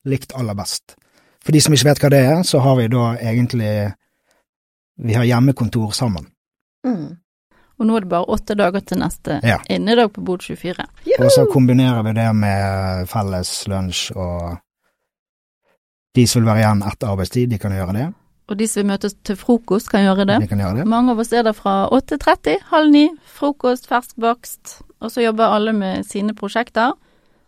likt 0.08 0.34
aller 0.38 0.56
best. 0.58 0.96
For 1.44 1.52
de 1.52 1.60
som 1.60 1.74
ikke 1.76 1.90
vet 1.90 2.00
hva 2.04 2.10
det 2.14 2.22
er, 2.24 2.40
så 2.46 2.62
har 2.64 2.78
vi 2.80 2.88
da 2.92 3.10
egentlig 3.20 3.92
Vi 4.94 5.14
har 5.18 5.24
hjemmekontor 5.26 5.90
sammen. 5.90 6.28
Mm. 6.86 7.16
Og 7.80 7.86
nå 7.88 7.96
er 7.96 8.04
det 8.04 8.10
bare 8.12 8.30
åtte 8.30 8.54
dager 8.54 8.80
til 8.86 9.00
neste 9.02 9.40
Ja. 9.42 9.58
innedag 9.68 10.12
på 10.14 10.22
Bod 10.22 10.42
24. 10.42 10.84
Og 11.18 11.30
så 11.34 11.46
kombinerer 11.50 12.02
vi 12.06 12.12
det 12.14 12.28
med 12.36 13.08
felles 13.10 13.66
lunsj 13.66 14.12
og 14.14 14.58
De 16.14 16.26
som 16.26 16.42
vil 16.42 16.46
være 16.46 16.60
igjen 16.62 16.82
etter 16.86 17.10
arbeidstid, 17.10 17.50
de 17.50 17.58
kan 17.58 17.72
gjøre 17.74 17.92
det. 17.92 18.04
Og 18.46 18.58
de 18.58 18.68
som 18.68 18.80
vil 18.80 18.86
møtes 18.92 19.16
til 19.26 19.34
frokost, 19.36 19.88
kan 19.90 20.04
gjøre 20.04 20.26
det. 20.28 20.36
De 20.44 20.46
kan 20.46 20.60
gjøre 20.62 20.76
det. 20.78 20.84
Mange 20.86 21.10
av 21.10 21.18
oss 21.18 21.32
er 21.32 21.42
der 21.42 21.56
fra 21.58 21.88
8.30, 21.90 22.60
halv 22.70 22.92
ni, 22.92 23.08
frokost, 23.26 23.88
ferskbakst, 23.90 24.76
og 25.04 25.12
så 25.12 25.24
jobber 25.24 25.52
alle 25.52 25.74
med 25.76 26.06
sine 26.08 26.34
prosjekter. 26.36 26.94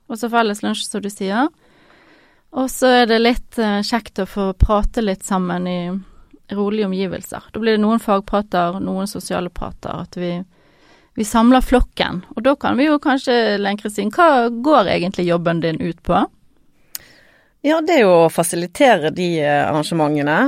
Og 0.07 0.21
så 0.21 0.31
felles 0.31 0.63
lunsj, 0.63 0.85
som 0.87 1.03
du 1.03 1.09
sier. 1.11 1.49
Og 2.57 2.69
så 2.71 2.93
er 3.03 3.09
det 3.11 3.23
litt 3.23 3.59
eh, 3.59 3.81
kjekt 3.85 4.21
å 4.23 4.29
få 4.29 4.51
prate 4.61 5.03
litt 5.03 5.25
sammen 5.27 5.67
i 5.69 5.81
rolige 6.55 6.87
omgivelser. 6.87 7.49
Da 7.53 7.61
blir 7.61 7.77
det 7.77 7.83
noen 7.83 8.01
fagprater, 8.01 8.79
noen 8.81 9.11
sosiale 9.11 9.51
prater, 9.51 10.05
at 10.07 10.17
vi, 10.17 10.37
vi 11.19 11.27
samler 11.27 11.65
flokken. 11.65 12.23
Og 12.37 12.45
da 12.47 12.55
kan 12.61 12.79
vi 12.79 12.87
jo 12.87 13.01
kanskje, 13.03 13.57
Len 13.59 13.81
Kristin, 13.81 14.13
hva 14.15 14.49
går 14.49 14.93
egentlig 14.95 15.27
jobben 15.27 15.61
din 15.65 15.83
ut 15.83 16.03
på? 16.07 16.23
Ja, 17.67 17.81
det 17.83 17.97
er 17.97 18.05
jo 18.05 18.15
å 18.27 18.31
fasilitere 18.31 19.11
de 19.11 19.31
eh, 19.43 19.65
arrangementene. 19.67 20.39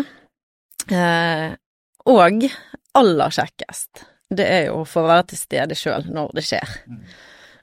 Eh, 0.89 1.49
og 2.09 2.47
aller 2.97 3.35
kjekkest, 3.35 4.05
det 4.35 4.45
er 4.45 4.63
jo 4.69 4.83
å 4.83 4.89
få 4.89 5.05
være 5.07 5.31
til 5.31 5.41
stede 5.41 5.77
sjøl 5.79 6.09
når 6.13 6.35
det 6.37 6.45
skjer. 6.45 6.75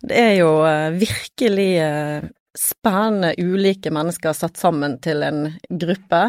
Det 0.05 0.17
er 0.17 0.33
jo 0.39 0.49
eh, 0.67 0.97
virkelig 0.97 1.71
eh, 1.81 2.27
spennende 2.57 3.33
ulike 3.37 3.91
mennesker 3.93 4.35
satt 4.35 4.57
sammen 4.57 4.97
til 5.03 5.23
en 5.25 5.47
gruppe. 5.69 6.21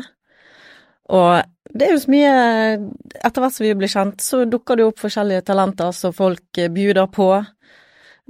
Og 1.12 1.42
det 1.70 1.86
er 1.86 1.92
jo 1.94 2.00
så 2.02 2.10
mye 2.10 2.32
Etter 3.22 3.42
hvert 3.42 3.54
som 3.54 3.62
vi 3.62 3.76
blir 3.78 3.90
kjent, 3.90 4.22
så 4.22 4.42
dukker 4.48 4.76
det 4.76 4.84
jo 4.84 4.90
opp 4.90 5.04
forskjellige 5.04 5.44
talenter 5.46 5.92
som 5.96 6.14
folk 6.16 6.60
eh, 6.60 6.72
bjuder 6.72 7.08
på. 7.12 7.30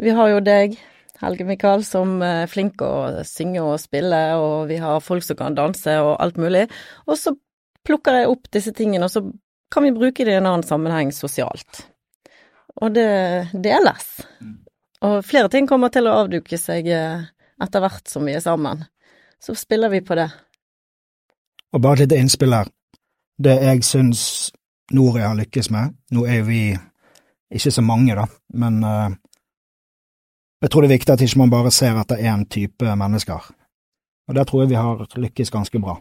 Vi 0.03 0.13
har 0.13 0.31
jo 0.35 0.45
deg, 0.45 0.77
Helge 1.23 1.47
Mikael, 1.49 1.83
som 1.89 2.21
er 2.23 2.51
flink 2.53 2.83
å 2.85 3.25
synge 3.25 3.65
og 3.65 3.81
spille, 3.81 4.21
og 4.37 4.69
vi 4.69 4.77
har 4.83 5.03
folk 5.05 5.25
som 5.25 5.39
kan 5.39 5.57
danse 5.57 5.95
og 6.05 6.19
alt 6.21 6.37
mulig. 6.41 6.67
Og 7.09 7.17
så 7.17 7.33
plukker 7.87 8.21
jeg 8.21 8.31
opp 8.31 8.51
disse 8.53 8.75
tingene, 8.77 9.09
og 9.09 9.15
så 9.15 9.25
kan 9.73 9.87
vi 9.87 9.95
bruke 9.97 10.27
det 10.27 10.35
i 10.35 10.41
en 10.41 10.49
annen 10.51 10.67
sammenheng 10.67 11.15
sosialt. 11.17 11.87
Og 12.83 12.93
det 12.95 13.09
deles. 13.53 14.09
Og 15.07 15.21
flere 15.25 15.49
ting 15.53 15.69
kommer 15.69 15.89
til 15.93 16.09
å 16.09 16.17
avduke 16.23 16.59
seg 16.61 16.89
eh, 16.93 17.23
etter 17.63 17.81
hvert 17.85 18.09
som 18.11 18.25
vi 18.27 18.35
er 18.37 18.43
sammen. 18.45 18.83
Så 19.41 19.55
spiller 19.57 19.93
vi 19.93 20.01
på 20.05 20.17
det. 20.19 20.29
Og 21.73 21.81
bare 21.85 22.01
et 22.01 22.07
lite 22.07 22.21
innspill 22.21 22.53
her. 22.57 22.69
Det 23.39 23.57
jeg 23.63 23.85
syns 23.85 24.23
Noria 24.97 25.29
har 25.29 25.37
lykkes 25.37 25.69
med 25.75 25.97
Nå 26.15 26.23
er 26.25 26.39
jo 26.41 26.47
vi 26.49 26.61
ikke 27.53 27.71
så 27.75 27.83
mange, 27.85 28.15
da, 28.17 28.25
men 28.59 28.79
uh, 28.83 29.13
jeg 30.65 30.71
tror 30.73 30.83
det 30.83 30.89
er 30.89 30.95
viktig 30.97 31.13
at 31.15 31.21
ikke 31.23 31.39
man 31.39 31.53
bare 31.53 31.71
ser 31.71 31.99
etter 32.01 32.19
én 32.27 32.43
type 32.51 32.95
mennesker. 32.99 33.45
Og 34.27 34.35
der 34.35 34.45
tror 34.49 34.65
jeg 34.65 34.73
vi 34.73 34.79
har 34.81 35.05
lykkes 35.15 35.53
ganske 35.55 35.79
bra. 35.79 35.95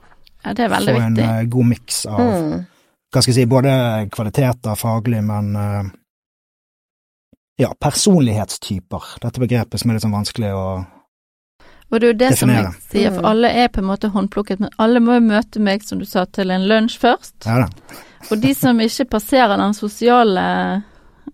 Ja, 0.46 0.54
det 0.58 0.66
er 0.66 0.72
veldig 0.74 0.96
viktig. 0.96 1.04
Få 1.04 1.06
en 1.06 1.20
viktig. 1.20 1.28
eh, 1.44 1.50
god 1.54 1.70
miks 1.70 2.00
av 2.10 2.20
Mm. 2.24 2.66
hva 3.12 3.22
skal 3.22 3.32
jeg 3.32 3.36
si, 3.36 3.46
både 3.46 3.76
kvaliteter 4.16 4.76
faglig, 4.80 5.22
men 5.24 5.56
eh, 5.56 5.84
ja, 7.62 7.74
personlighetstyper. 7.80 9.04
Dette 9.22 9.42
begrepet 9.44 9.82
som 9.82 9.92
er 9.92 9.98
litt 9.98 10.06
sånn 10.06 10.16
vanskelig 10.16 10.52
å 10.56 10.66
Og 11.92 12.02
det 12.02 12.08
er 12.08 12.12
jo 12.12 12.18
det 12.20 12.32
som 12.40 12.52
jeg 12.52 12.72
sier, 12.90 13.14
for 13.14 13.30
alle 13.30 13.52
er 13.64 13.70
på 13.72 13.84
en 13.84 13.90
måte 13.92 14.10
håndplukket, 14.12 14.64
men 14.64 14.74
alle 14.82 15.02
må 15.04 15.20
jo 15.20 15.28
møte 15.28 15.62
meg, 15.64 15.86
som 15.86 16.02
du 16.02 16.08
sa, 16.10 16.26
til 16.26 16.52
en 16.52 16.66
lunsj 16.68 16.98
først. 17.00 17.38
Ja 17.46 17.66
da. 17.66 18.02
Og 18.32 18.42
de 18.42 18.56
som 18.58 18.80
ikke 18.82 19.06
passerer 19.14 19.60
den 19.62 19.76
sosiale 19.78 20.46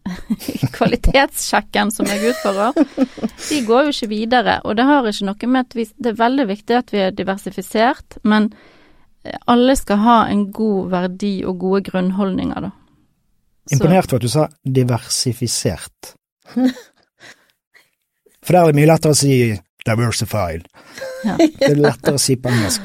kvalitetssjekken 0.75 1.93
som 1.93 2.09
jeg 2.09 2.33
utfører, 2.33 2.75
de 2.75 3.61
går 3.67 3.87
jo 3.87 3.95
ikke 3.95 4.11
videre. 4.11 4.59
Og 4.67 4.75
det 4.77 4.85
har 4.89 5.07
ikke 5.07 5.29
noe 5.29 5.51
med 5.53 5.69
at 5.69 5.77
vi 5.77 5.87
Det 5.95 6.11
er 6.11 6.19
veldig 6.19 6.47
viktig 6.51 6.77
at 6.77 6.93
vi 6.93 7.03
er 7.05 7.15
diversifisert, 7.15 8.19
men 8.23 8.51
alle 9.47 9.75
skal 9.77 10.01
ha 10.01 10.19
en 10.33 10.47
god 10.51 10.91
verdi 10.91 11.33
og 11.45 11.59
gode 11.61 11.83
grunnholdninger, 11.91 12.67
da. 12.67 12.71
Imponert 13.71 14.09
for 14.09 14.19
at 14.19 14.25
du 14.25 14.31
sa 14.31 14.47
diversifisert. 14.65 16.15
For 18.41 18.55
der 18.55 18.63
er 18.63 18.71
det 18.71 18.79
mye 18.79 18.89
lettere 18.89 19.13
å 19.13 19.17
si 19.17 19.35
diversified. 19.85 20.65
Ja. 21.21 21.35
Det 21.37 21.67
er 21.67 21.75
lettere 21.77 22.17
å 22.17 22.21
si 22.21 22.33
på 22.41 22.49
engelsk. 22.49 22.81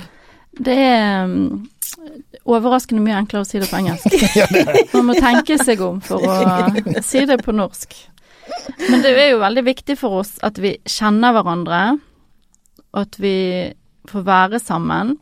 Det 0.61 0.75
er 0.77 1.23
mm, 1.25 1.63
overraskende 2.53 3.01
mye 3.01 3.15
enklere 3.17 3.47
å 3.47 3.49
si 3.49 3.63
det 3.63 3.69
på 3.71 3.79
engelsk. 3.79 4.13
Man 4.93 5.07
må 5.09 5.15
tenke 5.17 5.57
seg 5.63 5.81
om 5.81 6.03
for 6.05 6.21
å 6.21 7.01
si 7.01 7.23
det 7.25 7.39
på 7.41 7.55
norsk. 7.57 7.97
Men 8.91 9.01
det 9.01 9.15
er 9.17 9.31
jo 9.31 9.41
veldig 9.41 9.65
viktig 9.71 9.97
for 9.97 10.19
oss 10.21 10.35
at 10.45 10.61
vi 10.61 10.75
kjenner 10.85 11.33
hverandre, 11.33 11.81
at 12.93 13.17
vi 13.25 13.37
får 14.13 14.29
være 14.29 14.61
sammen, 14.61 15.17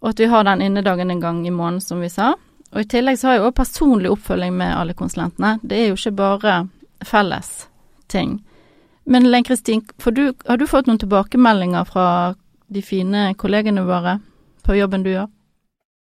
og 0.00 0.14
at 0.14 0.24
vi 0.24 0.32
har 0.32 0.48
den 0.48 0.64
innedagen 0.64 1.12
en 1.12 1.20
gang 1.20 1.44
i 1.44 1.52
måneden, 1.52 1.84
som 1.84 2.00
vi 2.00 2.08
sa. 2.08 2.32
Og 2.74 2.82
i 2.82 2.88
tillegg 2.90 3.18
så 3.18 3.30
har 3.30 3.38
jeg 3.38 3.46
òg 3.46 3.56
personlig 3.56 4.10
oppfølging 4.12 4.52
med 4.58 4.74
alle 4.76 4.96
konsulentene. 4.96 5.56
Det 5.62 5.78
er 5.78 5.90
jo 5.90 5.96
ikke 5.96 6.16
bare 6.18 6.58
felles 7.06 7.52
ting. 8.12 8.38
Men 9.08 9.30
Len 9.30 9.44
Kristin, 9.44 9.82
har 10.04 10.56
du 10.60 10.66
fått 10.68 10.88
noen 10.88 11.00
tilbakemeldinger 11.00 11.88
fra 11.88 12.06
de 12.68 12.82
fine 12.84 13.30
kollegene 13.40 13.86
våre 13.88 14.18
på 14.66 14.76
jobben 14.76 15.06
du 15.06 15.14
gjør? 15.14 15.30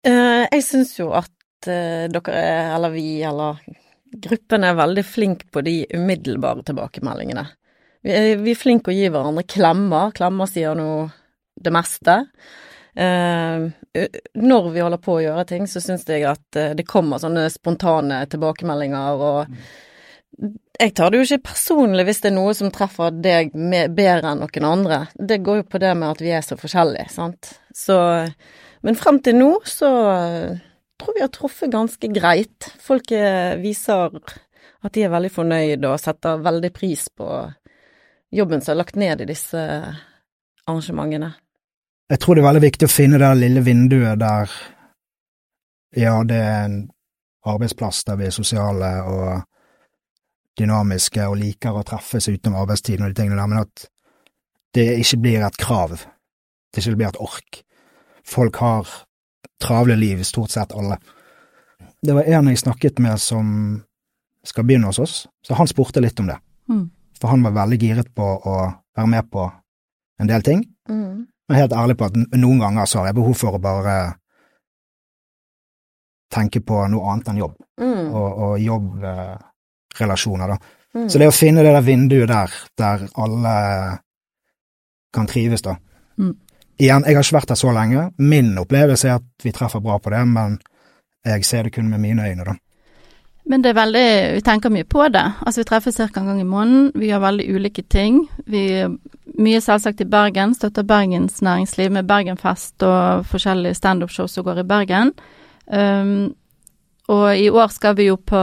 Eh, 0.08 0.46
jeg 0.46 0.64
syns 0.64 0.94
jo 1.00 1.10
at 1.18 1.68
eh, 1.68 2.06
dere 2.14 2.38
er, 2.40 2.70
eller 2.78 2.94
vi, 2.94 3.20
eller 3.26 3.60
gruppen 4.24 4.64
er 4.64 4.78
veldig 4.80 5.04
flink 5.04 5.48
på 5.52 5.64
de 5.66 5.82
umiddelbare 5.92 6.64
tilbakemeldingene. 6.70 7.46
Vi 8.06 8.14
er, 8.14 8.36
vi 8.40 8.54
er 8.54 8.60
flinke 8.60 8.94
å 8.94 8.96
gi 8.96 9.10
hverandre 9.10 9.44
klemmer. 9.50 10.14
Klemmer 10.16 10.48
sier 10.48 10.78
nå 10.78 11.10
det 11.66 11.74
meste. 11.74 12.22
Eh, 12.96 13.66
når 14.40 14.70
vi 14.72 14.84
holder 14.84 15.02
på 15.04 15.18
å 15.18 15.24
gjøre 15.24 15.48
ting, 15.50 15.66
så 15.68 15.82
syns 15.84 16.06
jeg 16.08 16.24
at 16.30 16.60
eh, 16.60 16.76
det 16.78 16.88
kommer 16.88 17.20
sånne 17.20 17.50
spontane 17.52 18.22
tilbakemeldinger, 18.32 19.20
og 19.20 20.46
jeg 20.80 20.94
tar 20.96 21.12
det 21.12 21.20
jo 21.20 21.26
ikke 21.28 21.50
personlig 21.52 22.06
hvis 22.08 22.22
det 22.24 22.30
er 22.32 22.36
noe 22.36 22.54
som 22.56 22.72
treffer 22.74 23.12
deg 23.24 23.52
bedre 23.56 24.32
enn 24.32 24.42
noen 24.44 24.68
andre. 24.68 25.02
Det 25.16 25.42
går 25.44 25.62
jo 25.62 25.68
på 25.72 25.80
det 25.84 25.92
med 25.96 26.10
at 26.10 26.24
vi 26.24 26.32
er 26.36 26.44
så 26.44 26.60
forskjellige, 26.60 27.12
sant. 27.12 27.54
Så 27.76 28.00
Men 28.86 29.00
frem 29.00 29.18
til 29.24 29.40
nå 29.40 29.52
så 29.68 29.92
eh, 30.14 30.58
tror 31.02 31.16
vi 31.16 31.24
har 31.24 31.32
truffet 31.36 31.72
ganske 31.74 32.12
greit. 32.16 32.72
Folk 32.80 33.12
viser 33.60 34.20
at 34.86 34.94
de 34.94 35.04
er 35.04 35.12
veldig 35.12 35.32
fornøyd 35.34 35.88
og 35.90 36.00
setter 36.00 36.44
veldig 36.46 36.72
pris 36.76 37.08
på 37.10 37.28
jobben 38.36 38.62
som 38.62 38.76
er 38.76 38.84
lagt 38.84 39.00
ned 39.00 39.24
i 39.24 39.28
disse 39.32 39.64
arrangementene. 40.68 41.34
Jeg 42.10 42.22
tror 42.22 42.38
det 42.38 42.44
er 42.44 42.50
veldig 42.52 42.66
viktig 42.68 42.86
å 42.86 42.92
finne 42.92 43.18
det 43.18 43.32
lille 43.40 43.64
vinduet 43.66 44.20
der 44.22 44.52
ja, 45.96 46.20
det 46.28 46.38
er 46.38 46.66
en 46.66 46.80
arbeidsplass 47.48 48.04
der 48.06 48.20
vi 48.20 48.28
er 48.28 48.36
sosiale 48.36 48.92
og 49.08 49.46
dynamiske 50.60 51.24
og 51.28 51.38
liker 51.40 51.76
å 51.76 51.84
treffes 51.88 52.28
utenom 52.30 52.60
arbeidstiden 52.62 53.06
og 53.06 53.14
de 53.14 53.20
tingene 53.22 53.40
der, 53.40 53.50
men 53.52 53.64
at 53.64 53.88
det 54.76 54.86
ikke 55.00 55.22
blir 55.24 55.46
et 55.48 55.58
krav. 55.60 55.96
Det 56.74 56.84
ikke 56.84 56.98
blir 57.00 57.10
et 57.10 57.22
ork. 57.24 57.62
Folk 58.28 58.60
har 58.60 58.92
travle 59.62 59.96
liv, 59.96 60.24
stort 60.28 60.52
sett 60.52 60.76
alle. 60.76 60.98
Det 62.04 62.16
var 62.16 62.28
en 62.28 62.50
jeg 62.52 62.62
snakket 62.62 63.00
med 63.04 63.22
som 63.22 63.48
skal 64.46 64.68
begynne 64.68 64.92
hos 64.92 65.00
oss, 65.02 65.16
så 65.42 65.58
han 65.58 65.70
spurte 65.72 66.04
litt 66.04 66.20
om 66.22 66.28
det. 66.30 66.38
Mm. 66.70 66.90
For 67.18 67.32
han 67.32 67.46
var 67.48 67.56
veldig 67.56 67.80
giret 67.82 68.12
på 68.16 68.26
å 68.26 68.58
være 68.96 69.10
med 69.10 69.32
på 69.32 69.48
en 70.20 70.30
del 70.30 70.44
ting. 70.46 70.66
Mm. 70.90 71.26
Jeg 71.50 71.56
er 71.58 71.62
helt 71.62 71.74
ærlig 71.78 71.96
på 72.00 72.06
at 72.10 72.16
noen 72.42 72.60
ganger 72.60 72.86
så 72.90 73.00
har 73.00 73.12
jeg 73.12 73.16
behov 73.20 73.36
for 73.38 73.54
å 73.58 73.62
bare 73.62 73.96
tenke 76.34 76.60
på 76.66 76.80
noe 76.92 77.12
annet 77.12 77.28
enn 77.32 77.38
jobb, 77.44 77.56
Mm. 77.80 78.08
og, 78.16 78.40
og 78.46 78.54
jobbrelasjoner, 78.64 80.48
da. 80.48 80.58
Mm. 80.96 81.10
Så 81.12 81.20
det 81.20 81.28
å 81.28 81.36
finne 81.36 81.64
det 81.64 81.74
der 81.76 81.84
vinduet 81.86 82.28
der, 82.32 82.52
der 82.80 83.04
alle 83.20 83.54
kan 85.14 85.28
trives, 85.28 85.62
da. 85.62 85.76
Mm. 86.18 86.34
Igjen, 86.80 87.06
jeg 87.08 87.16
har 87.16 87.24
ikke 87.24 87.38
vært 87.38 87.52
der 87.54 87.60
så 87.60 87.72
lenge. 87.76 88.10
Min 88.20 88.54
opplevelse 88.60 89.08
er 89.10 89.20
at 89.20 89.44
vi 89.44 89.52
treffer 89.56 89.84
bra 89.84 90.00
på 90.00 90.12
det, 90.12 90.24
men 90.28 90.58
jeg 91.26 91.46
ser 91.48 91.64
det 91.68 91.74
kun 91.76 91.90
med 91.92 92.00
mine 92.04 92.26
øyne, 92.26 92.44
da. 92.48 92.56
Men 93.46 93.62
det 93.62 93.70
er 93.70 93.78
veldig 93.78 94.08
Vi 94.36 94.42
tenker 94.42 94.74
mye 94.74 94.88
på 94.90 95.08
det. 95.14 95.26
Altså, 95.46 95.62
vi 95.62 95.68
treffes 95.70 95.98
ca. 95.98 96.08
en 96.20 96.26
gang 96.32 96.42
i 96.42 96.48
måneden. 96.48 96.92
Vi 96.96 97.12
gjør 97.12 97.28
veldig 97.28 97.50
ulike 97.56 97.84
ting. 97.84 98.26
Vi 98.46 98.86
Mye 99.36 99.60
selvsagt 99.62 100.02
i 100.02 100.06
Bergen. 100.08 100.54
Støtter 100.56 100.84
Bergens 100.84 101.42
næringsliv 101.42 101.92
med 101.92 102.08
Bergenfest 102.08 102.84
og 102.84 103.26
forskjellige 103.28 103.76
standup-show 103.76 104.28
som 104.28 104.46
går 104.46 104.62
i 104.62 104.64
Bergen. 104.64 105.12
Um, 105.66 106.36
og 107.08 107.38
i 107.38 107.50
år 107.50 107.68
skal 107.68 107.98
vi 107.98 108.08
jo 108.08 108.16
på 108.16 108.40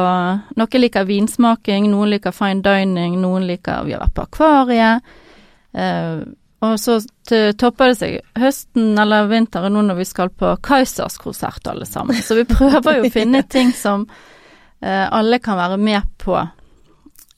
Noen 0.59 0.83
liker 0.83 1.07
vinsmaking, 1.07 1.89
noen 1.91 2.13
liker 2.13 2.35
fine 2.35 2.63
dining, 2.63 3.17
noen 3.23 3.47
liker 3.47 3.87
Vi 3.87 3.95
har 3.95 4.03
vært 4.05 4.15
på 4.15 4.27
Akvariet. 4.27 5.09
Uh, 5.73 6.29
og 6.63 6.77
så 6.79 7.01
topper 7.59 7.91
det 7.91 7.99
seg 7.99 8.19
høsten 8.39 8.93
eller 8.99 9.27
vinteren 9.31 9.73
nå 9.75 9.83
når 9.83 9.99
vi 9.99 10.07
skal 10.07 10.31
på 10.31 10.53
Kaizers 10.63 11.17
konsert 11.19 11.67
alle 11.67 11.89
sammen. 11.89 12.21
Så 12.23 12.37
vi 12.39 12.45
prøver 12.47 13.01
jo 13.01 13.09
å 13.09 13.15
finne 13.15 13.43
ting 13.55 13.73
som 13.75 14.07
alle 14.83 15.39
kan 15.39 15.57
være 15.59 15.77
med 15.79 16.09
på. 16.19 16.35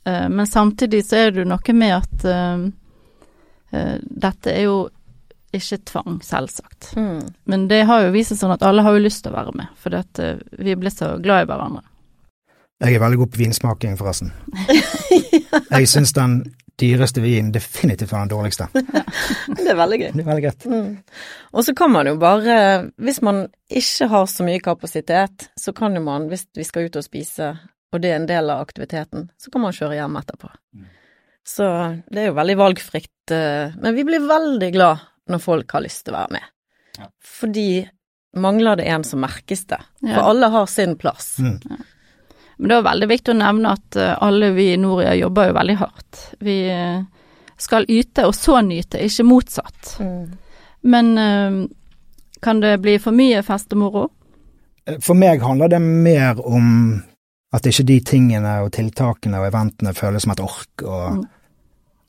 Eh, 0.04 0.28
men 0.28 0.46
samtidig 0.46 1.04
så 1.06 1.16
er 1.16 1.30
det 1.30 1.44
jo 1.44 1.48
noe 1.48 1.76
med 1.76 1.96
at 1.96 2.26
eh, 2.28 2.66
eh, 3.72 3.96
dette 4.00 4.52
er 4.52 4.66
jo 4.66 4.76
ikke 5.54 5.78
tvang, 5.86 6.18
selvsagt. 6.22 6.92
Mm. 6.98 7.20
Men 7.50 7.66
det 7.70 7.84
har 7.88 8.04
jo 8.04 8.14
vist 8.14 8.32
seg 8.32 8.42
sånn 8.42 8.54
at 8.56 8.64
alle 8.66 8.82
har 8.82 8.96
jo 8.96 9.04
lyst 9.04 9.22
til 9.24 9.32
å 9.32 9.38
være 9.38 9.54
med, 9.56 9.70
fordi 9.80 10.00
at 10.00 10.22
eh, 10.22 10.40
vi 10.58 10.74
er 10.74 10.80
blitt 10.80 10.98
så 10.98 11.14
glad 11.22 11.44
i 11.44 11.50
hverandre. 11.50 11.84
Jeg 12.82 12.96
er 12.96 13.04
veldig 13.04 13.20
god 13.22 13.32
på 13.32 13.40
vinsmaking, 13.40 13.94
forresten. 13.96 14.32
Jeg 15.74 15.88
syns 15.88 16.12
den 16.16 16.40
dyreste 16.80 17.22
vinen 17.22 17.52
definitivt 17.54 18.12
var 18.12 18.24
den 18.24 18.32
dårligste. 18.32 18.68
Det 19.56 19.68
er 19.70 19.78
veldig 19.78 19.98
gøy. 20.00 20.08
Det 20.12 20.22
er 20.22 20.28
veldig 20.28 20.44
greit. 20.44 20.66
Mm. 20.66 20.88
Og 21.54 21.66
så 21.66 21.74
kan 21.76 21.92
man 21.94 22.08
jo 22.10 22.16
bare, 22.20 22.56
hvis 23.00 23.20
man 23.24 23.46
ikke 23.70 24.08
har 24.10 24.26
så 24.30 24.46
mye 24.46 24.62
kapasitet, 24.62 25.48
så 25.60 25.74
kan 25.76 25.94
jo 25.96 26.02
man, 26.04 26.28
hvis 26.32 26.46
vi 26.56 26.66
skal 26.66 26.88
ut 26.88 26.98
og 27.00 27.06
spise, 27.06 27.54
og 27.94 28.02
det 28.02 28.10
er 28.10 28.18
en 28.18 28.28
del 28.28 28.50
av 28.50 28.64
aktiviteten, 28.64 29.28
så 29.38 29.54
kan 29.54 29.64
man 29.64 29.76
kjøre 29.76 30.00
hjem 30.00 30.20
etterpå. 30.20 30.50
Så 31.46 31.66
det 32.10 32.22
er 32.22 32.30
jo 32.30 32.38
veldig 32.38 32.56
valgfritt, 32.56 33.30
eh, 33.36 33.74
men 33.76 33.96
vi 33.96 34.06
blir 34.08 34.24
veldig 34.24 34.70
glad 34.74 35.02
når 35.30 35.42
folk 35.44 35.74
har 35.76 35.84
lyst 35.84 36.06
til 36.06 36.16
å 36.16 36.22
være 36.22 36.38
med. 36.38 36.52
Ja. 36.98 37.10
Fordi 37.24 37.68
mangler 38.40 38.80
det 38.80 38.88
en, 38.90 39.04
så 39.06 39.18
merkes 39.20 39.66
det. 39.70 39.80
Ja. 40.00 40.16
For 40.16 40.30
alle 40.32 40.50
har 40.54 40.66
sin 40.70 40.96
plass. 41.00 41.36
Mm. 41.38 41.60
Men 42.56 42.70
det 42.70 42.76
er 42.76 42.86
veldig 42.86 43.08
viktig 43.10 43.34
å 43.34 43.38
nevne 43.38 43.74
at 43.74 43.98
eh, 43.98 44.14
alle 44.22 44.50
vi 44.54 44.70
i 44.72 44.80
Noria 44.80 45.14
jobber 45.18 45.50
jo 45.50 45.56
veldig 45.58 45.76
hardt. 45.80 46.20
Vi 46.44 46.58
eh, 46.70 47.00
skal 47.60 47.88
yte 47.90 48.26
og 48.28 48.34
så 48.36 48.60
nyte, 48.62 49.02
ikke 49.02 49.26
motsatt. 49.26 49.96
Mm. 50.00 50.20
Men 50.94 51.10
eh, 51.18 51.58
kan 52.44 52.60
det 52.62 52.76
bli 52.84 52.98
for 53.02 53.16
mye 53.16 53.42
fest 53.46 53.74
og 53.74 53.82
moro? 53.82 54.04
For 55.00 55.16
meg 55.16 55.42
handler 55.42 55.72
det 55.72 55.80
mer 55.80 56.40
om 56.44 57.00
at 57.54 57.66
ikke 57.70 57.86
de 57.88 58.00
tingene 58.04 58.58
og 58.64 58.72
tiltakene 58.74 59.40
og 59.40 59.48
eventene 59.48 59.94
føles 59.96 60.26
som 60.26 60.34
et 60.34 60.44
ork. 60.44 60.84
Og, 60.84 61.24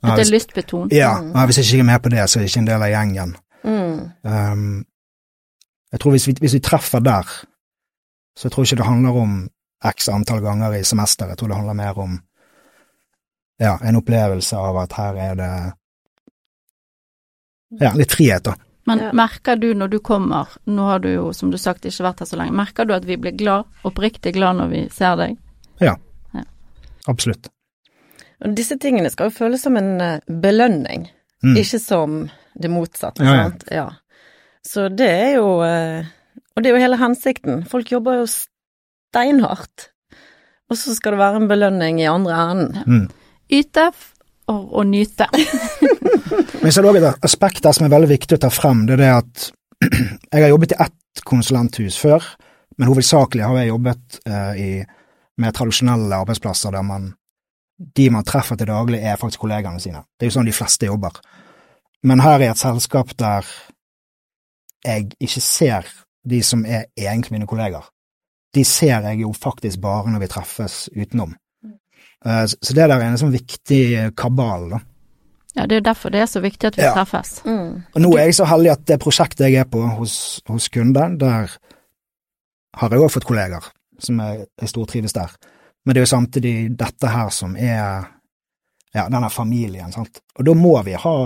Mm. 0.04 0.12
At 0.12 0.18
det 0.20 0.26
er 0.26 0.32
lystbetont? 0.36 0.92
ja, 0.92 1.20
mm. 1.20 1.32
hvis 1.48 1.58
jeg 1.58 1.64
ikke 1.66 1.78
er 1.78 1.88
med 1.88 2.02
på 2.02 2.08
det, 2.12 2.30
så 2.30 2.38
er 2.38 2.42
jeg 2.44 2.50
ikke 2.50 2.60
en 2.60 2.66
del 2.66 2.82
av 2.84 2.90
gjengen. 2.92 3.30
Mm. 3.64 4.00
Um, 4.22 4.84
jeg 5.92 6.00
tror 6.00 6.10
hvis 6.10 6.26
vi, 6.28 6.34
hvis 6.38 6.54
vi 6.54 6.60
treffer 6.60 7.00
der, 7.02 7.26
så 8.36 8.48
tror 8.48 8.62
jeg 8.62 8.72
ikke 8.72 8.82
det 8.82 8.86
handler 8.86 9.10
om 9.10 9.48
x 9.84 10.08
antall 10.08 10.40
ganger 10.40 10.74
i 10.78 10.84
semester. 10.84 11.28
Jeg 11.28 11.38
tror 11.40 11.48
det 11.48 11.58
handler 11.58 11.74
mer 11.78 11.98
om 11.98 12.18
ja, 13.58 13.78
en 13.82 13.96
opplevelse 13.96 14.56
av 14.56 14.78
at 14.84 14.92
her 14.98 15.18
er 15.30 15.34
det 15.40 15.50
ja, 17.80 17.92
litt 17.96 18.12
frihet, 18.12 18.44
da. 18.44 18.54
Men 18.86 19.02
merker 19.18 19.56
du 19.58 19.72
når 19.74 19.88
du 19.88 19.98
kommer, 19.98 20.52
nå 20.70 20.84
har 20.86 21.00
du 21.02 21.08
jo 21.10 21.32
som 21.34 21.50
du 21.50 21.58
sagt 21.58 21.88
ikke 21.88 22.04
vært 22.06 22.20
her 22.22 22.28
så 22.30 22.36
lenge, 22.38 22.54
merker 22.54 22.86
du 22.86 22.94
at 22.94 23.04
vi 23.08 23.16
blir 23.18 23.34
glad, 23.34 23.66
oppriktig 23.88 24.36
glad 24.36 24.60
når 24.60 24.68
vi 24.70 24.82
ser 24.94 25.16
deg? 25.18 25.38
Ja, 25.82 25.96
Absolutt. 27.06 27.48
Og 28.44 28.54
disse 28.56 28.76
tingene 28.82 29.10
skal 29.12 29.30
jo 29.30 29.36
føles 29.38 29.62
som 29.64 29.76
en 29.78 29.94
eh, 30.02 30.32
belønning. 30.42 31.06
Mm. 31.44 31.54
Ikke 31.60 31.78
som 31.80 32.18
det 32.56 32.70
motsatte, 32.72 33.24
Ja, 33.24 33.34
ja. 33.36 33.44
sant. 33.46 33.64
Ja. 33.70 33.86
Så 34.66 34.88
det 34.90 35.08
er 35.08 35.32
jo 35.36 35.62
eh, 35.62 36.08
Og 36.56 36.62
det 36.62 36.70
er 36.70 36.74
jo 36.74 36.82
hele 36.82 36.98
hensikten. 36.98 37.62
Folk 37.68 37.90
jobber 37.92 38.18
jo 38.22 38.26
steinhardt. 39.16 39.90
Og 40.70 40.78
så 40.78 40.94
skal 40.96 41.14
det 41.14 41.22
være 41.22 41.42
en 41.42 41.48
belønning 41.48 42.00
i 42.02 42.10
andre 42.10 42.38
enden. 42.50 42.84
Mm. 42.86 43.08
Yte 43.56 43.90
og, 44.50 44.62
og 44.74 44.86
nyte. 44.86 45.28
Men 46.62 46.72
så 46.72 46.80
er 46.80 46.86
det 46.86 46.90
òg 46.90 46.98
et 47.00 47.26
aspekt 47.26 47.62
der 47.64 47.76
som 47.76 47.86
er 47.86 47.94
veldig 47.94 48.10
viktig 48.10 48.38
å 48.38 48.42
ta 48.42 48.50
frem. 48.50 48.84
Det 48.88 48.96
er 48.96 49.02
det 49.04 49.12
at 49.14 49.46
jeg 50.32 50.42
har 50.42 50.50
jobbet 50.50 50.74
i 50.74 50.80
ett 50.86 51.22
konsulenthus 51.26 51.96
før, 52.00 52.24
men 52.76 52.90
hovedsakelig 52.90 53.44
har 53.44 53.54
jeg 53.60 53.70
jobbet 53.70 54.18
eh, 54.28 54.58
i, 54.60 54.70
med 55.40 55.54
tradisjonelle 55.56 56.18
arbeidsplasser 56.24 56.74
der 56.74 56.84
man 56.84 57.14
de 57.76 58.06
man 58.12 58.24
treffer 58.24 58.56
til 58.56 58.68
daglig, 58.68 59.02
er 59.04 59.18
faktisk 59.20 59.42
kollegaene 59.44 59.80
sine. 59.80 60.02
Det 60.16 60.26
er 60.26 60.30
jo 60.30 60.36
sånn 60.38 60.48
de 60.48 60.54
fleste 60.56 60.88
jobber. 60.88 61.18
Men 62.08 62.22
her 62.24 62.40
er 62.40 62.52
et 62.52 62.60
selskap 62.60 63.12
der 63.20 63.48
jeg 64.84 65.10
ikke 65.20 65.42
ser 65.44 65.88
de 66.26 66.40
som 66.44 66.64
er 66.64 66.86
egentlig 66.96 67.36
mine 67.36 67.48
kollegaer. 67.48 67.84
De 68.56 68.64
ser 68.64 69.04
jeg 69.10 69.20
jo 69.20 69.32
faktisk 69.36 69.80
bare 69.84 70.08
når 70.14 70.22
vi 70.24 70.28
treffes 70.32 70.76
utenom. 70.96 71.34
Eh, 72.24 72.44
Så 72.48 72.72
det 72.74 72.86
der 72.88 72.96
er 72.96 73.10
en 73.10 73.18
sånn 73.20 73.34
viktig 73.34 74.14
kabal, 74.16 74.70
da. 74.72 74.78
Ja, 75.56 75.64
det 75.66 75.76
er 75.76 75.80
jo 75.80 75.84
derfor 75.88 76.12
det 76.12 76.20
er 76.20 76.28
så 76.28 76.40
viktig 76.44 76.68
at 76.68 76.76
vi 76.76 76.82
Ja. 76.84 76.92
treffes. 76.96 77.42
Mm. 77.44 77.82
Og 77.94 78.00
nå 78.02 78.10
er 78.16 78.24
jeg 78.26 78.34
så 78.36 78.44
heldig 78.48 78.72
at 78.72 78.84
det 78.86 78.98
prosjektet 79.00 79.46
jeg 79.50 79.54
er 79.60 79.64
på 79.64 79.80
hos, 79.96 80.40
hos 80.48 80.68
kunden, 80.68 81.18
der 81.18 81.48
har 82.76 82.90
jeg 82.90 83.00
òg 83.00 83.10
fått 83.12 83.24
kolleger 83.28 83.64
som 83.98 84.18
jeg, 84.20 84.46
jeg 84.60 84.68
stortrives 84.68 85.12
der. 85.16 85.30
Men 85.86 85.94
det 85.94 86.00
er 86.02 86.04
jo 86.04 86.16
samtidig 86.16 86.76
dette 86.76 87.08
her 87.08 87.28
som 87.32 87.56
er 87.56 88.04
ja, 88.94 89.08
denne 89.08 89.30
familien, 89.30 89.92
sant. 89.92 90.20
Og 90.38 90.44
da 90.44 90.54
må 90.54 90.82
vi 90.84 90.92
ha 90.92 91.16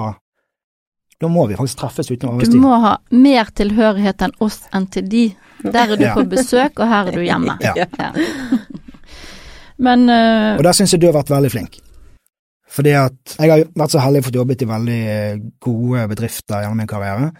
Da 1.20 1.28
må 1.28 1.44
vi 1.50 1.56
faktisk 1.58 1.82
treffes 1.82 2.08
utenom 2.10 2.38
Du 2.40 2.56
må 2.60 2.72
ha 2.80 2.94
mer 3.12 3.50
tilhørighet 3.56 4.22
enn 4.24 4.32
oss 4.40 4.62
enn 4.72 4.86
til 4.92 5.08
de. 5.10 5.24
Der 5.60 5.92
er 5.92 5.96
du 6.00 6.04
Ja. 6.06 6.14
på 6.16 6.24
besøk, 6.24 6.80
og 6.80 6.88
her 6.88 7.10
er 7.10 7.12
du 7.12 7.20
hjemme. 7.20 7.58
Ja. 7.60 7.74
Ja. 7.76 8.10
Men 9.80 10.08
uh... 10.08 10.56
Og 10.58 10.64
der 10.64 10.76
syns 10.76 10.92
jeg 10.94 11.02
du 11.02 11.08
har 11.10 11.16
vært 11.18 11.32
veldig 11.32 11.50
flink. 11.52 11.78
Fordi 12.70 12.92
at 12.94 13.34
jeg 13.36 13.50
har 13.50 13.64
vært 13.74 13.94
så 13.94 14.02
heldig 14.04 14.22
å 14.22 14.26
få 14.28 14.32
jobbet 14.34 14.62
i 14.62 14.68
veldig 14.70 15.00
gode 15.64 16.04
bedrifter 16.12 16.62
gjennom 16.62 16.78
min 16.78 16.90
karriere. 16.90 17.30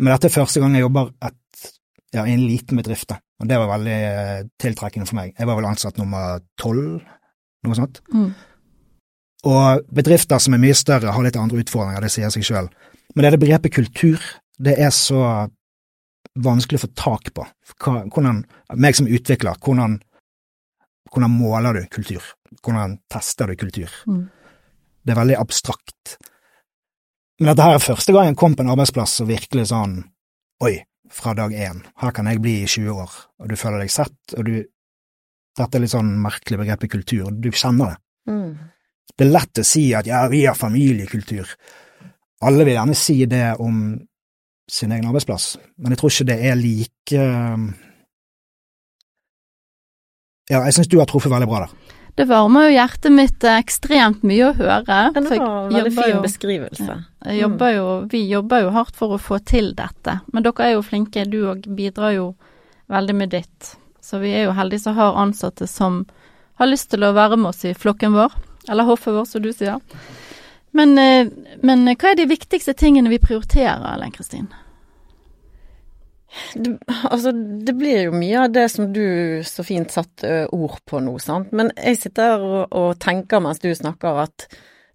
Men 0.00 0.14
dette 0.14 0.30
er 0.30 0.34
første 0.34 0.62
gang 0.62 0.74
jeg 0.74 0.86
jobber 0.86 1.10
et, 1.28 1.68
ja, 2.16 2.24
i 2.24 2.32
en 2.32 2.46
liten 2.48 2.80
bedrift, 2.80 3.10
da. 3.12 3.18
Og 3.42 3.50
det 3.50 3.58
var 3.60 3.68
veldig 3.74 3.98
eh, 4.08 4.40
tiltrekkende 4.62 5.06
for 5.10 5.18
meg. 5.20 5.34
Jeg 5.36 5.50
var 5.50 5.58
vel 5.58 5.68
ansatt 5.68 6.00
nummer 6.00 6.40
tolv, 6.60 7.02
noe 7.66 7.76
sånt. 7.78 8.00
mm, 8.14 8.30
Og 9.44 9.84
bedrifter 9.92 10.40
som 10.40 10.56
er 10.56 10.62
mye 10.62 10.76
større, 10.76 11.12
har 11.12 11.26
litt 11.26 11.36
andre 11.36 11.60
utfordringer, 11.60 12.04
det 12.04 12.12
sier 12.14 12.32
seg 12.32 12.46
sjøl. 12.46 12.70
Men 13.12 13.22
det 13.22 13.28
er 13.28 13.36
det 13.36 13.42
begrepet 13.44 13.74
kultur, 13.76 14.22
det 14.56 14.78
er 14.80 14.92
så 14.94 15.20
vanskelig 16.34 16.80
å 16.80 16.84
få 16.86 16.92
tak 16.98 17.30
på. 17.36 17.44
Hvordan, 17.84 18.42
meg 18.80 18.96
som 18.96 19.10
utvikler, 19.10 19.58
hvordan, 19.60 19.98
hvordan 21.12 21.36
måler 21.36 21.76
du 21.76 21.84
kultur? 21.92 22.24
Hvordan 22.64 22.98
tester 23.12 23.50
du 23.50 23.58
kultur? 23.60 23.92
mm. 24.06 24.24
Det 25.04 25.12
er 25.12 25.18
veldig 25.20 25.36
abstrakt. 25.36 26.14
Men 27.36 27.50
dette 27.50 27.64
her 27.66 27.76
er 27.76 27.82
første 27.82 28.12
gang 28.14 28.30
jeg 28.30 28.38
kom 28.40 28.54
på 28.56 28.64
en 28.64 28.70
arbeidsplass 28.72 29.18
og 29.20 29.28
virkelig 29.28 29.66
sånn 29.68 29.98
Oi, 30.64 30.78
fra 31.12 31.34
dag 31.36 31.52
én, 31.52 31.82
her 32.00 32.12
kan 32.14 32.28
jeg 32.30 32.40
bli 32.40 32.54
i 32.62 32.68
20 32.70 33.02
år, 33.02 33.16
og 33.42 33.50
du 33.50 33.56
føler 33.58 33.82
deg 33.82 33.92
sett, 33.92 34.16
og 34.38 34.46
du 34.46 34.54
Dette 35.54 35.78
er 35.78 35.84
litt 35.84 35.92
sånn 35.92 36.08
merkelig 36.18 36.56
begrepet 36.62 36.90
kultur, 36.90 37.28
du 37.30 37.50
kjenner 37.54 37.92
det. 37.92 37.98
Mm. 38.32 38.54
Det 39.16 39.26
er 39.26 39.32
lett 39.34 39.60
å 39.60 39.64
si 39.66 39.84
at 39.94 40.06
ja, 40.08 40.24
vi 40.32 40.44
har 40.48 40.56
familiekultur. 40.58 41.50
Alle 42.44 42.64
vil 42.66 42.74
gjerne 42.78 42.96
si 42.98 43.18
det 43.30 43.44
om 43.62 43.82
sin 44.70 44.92
egen 44.96 45.06
arbeidsplass, 45.10 45.58
men 45.78 45.92
jeg 45.92 46.00
tror 46.00 46.10
ikke 46.14 46.26
det 46.32 46.38
er 46.48 46.56
like 46.56 47.18
um, 47.20 47.66
Ja, 50.50 50.60
jeg 50.66 50.74
syns 50.76 50.88
du 50.92 50.98
har 51.00 51.08
truffet 51.08 51.32
veldig 51.32 51.48
bra 51.48 51.62
der. 51.64 51.74
Det 52.14 52.28
varmer 52.30 52.68
jo 52.68 52.74
hjertet 52.76 53.10
mitt 53.10 53.42
eh, 53.48 53.56
ekstremt 53.58 54.20
mye 54.28 54.50
å 54.50 54.54
høre. 54.54 54.98
Det 55.16 55.22
var 55.32 55.64
en 55.64 55.72
veldig 55.74 55.92
fin 55.96 56.12
jo- 56.12 56.20
beskrivelse. 56.22 56.96
Jeg 57.26 57.40
jobber 57.40 57.72
jo, 57.74 57.86
vi 58.12 58.20
jobber 58.30 58.62
jo 58.62 58.74
hardt 58.76 58.94
for 58.98 59.16
å 59.16 59.18
få 59.18 59.40
til 59.42 59.72
dette, 59.74 60.20
men 60.32 60.44
dere 60.46 60.68
er 60.68 60.74
jo 60.76 60.84
flinke. 60.86 61.24
Du 61.26 61.40
òg 61.50 61.66
bidrar 61.74 62.14
jo 62.14 62.28
veldig 62.92 63.16
med 63.18 63.32
ditt. 63.34 63.72
Så 64.04 64.20
vi 64.22 64.30
er 64.36 64.44
jo 64.46 64.54
heldige 64.54 64.84
som 64.84 64.94
har 64.94 65.16
ansatte 65.24 65.66
som 65.66 66.04
har 66.60 66.70
lyst 66.70 66.92
til 66.92 67.02
å 67.02 67.14
være 67.16 67.36
med 67.40 67.50
oss 67.50 67.64
i 67.66 67.72
flokken 67.74 68.14
vår, 68.14 68.36
eller 68.68 68.88
hoffet 68.88 69.14
vårt, 69.14 69.28
som 69.28 69.42
du 69.42 69.52
sier. 69.52 69.80
Men, 70.74 70.98
eh, 70.98 71.30
men 71.62 71.86
hva 71.86 72.12
er 72.12 72.18
de 72.18 72.28
viktigste 72.30 72.74
tingene 72.74 73.12
vi 73.12 73.22
prioriterer, 73.22 73.84
Ellen 73.94 74.14
Kristin? 74.14 74.48
Det, 76.54 76.78
altså, 77.04 77.30
det 77.66 77.76
blir 77.78 78.08
jo 78.08 78.14
mye 78.16 78.46
av 78.46 78.54
det 78.54 78.66
som 78.72 78.88
du 78.92 79.42
så 79.46 79.62
fint 79.66 79.92
satte 79.94 80.48
ord 80.54 80.80
på 80.88 80.98
nå, 81.02 81.14
sant. 81.22 81.52
Men 81.54 81.70
jeg 81.78 82.00
sitter 82.02 82.42
og, 82.42 82.62
og 82.74 82.96
tenker 83.02 83.42
mens 83.44 83.62
du 83.62 83.70
snakker 83.70 84.24
at 84.26 84.48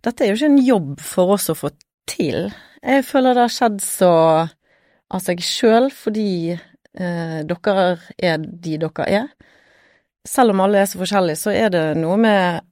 dette 0.04 0.24
er 0.24 0.32
jo 0.32 0.40
ikke 0.40 0.52
en 0.52 0.66
jobb 0.68 0.92
for 1.04 1.36
oss 1.38 1.50
å 1.52 1.58
få 1.58 1.72
til. 2.10 2.50
Jeg 2.84 3.06
føler 3.08 3.36
det 3.36 3.46
har 3.48 3.56
skjedd 3.56 3.80
så 3.84 4.14
av 5.10 5.24
seg 5.24 5.42
sjøl 5.44 5.90
fordi 5.96 6.32
eh, 6.54 7.40
dere 7.48 7.86
er 8.16 8.40
de 8.40 8.76
dere 8.84 9.08
er. 9.08 9.30
Selv 10.28 10.54
om 10.54 10.64
alle 10.64 10.84
er 10.84 10.90
så 10.92 11.00
forskjellige, 11.00 11.40
så 11.40 11.54
er 11.56 11.72
det 11.74 11.86
noe 12.00 12.18
med 12.20 12.66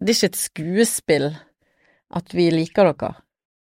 Det 0.00 0.10
er 0.14 0.18
ikke 0.18 0.32
et 0.32 0.40
skuespill 0.40 1.28
at 2.14 2.34
vi 2.34 2.48
liker 2.52 2.90
dere. 2.92 3.14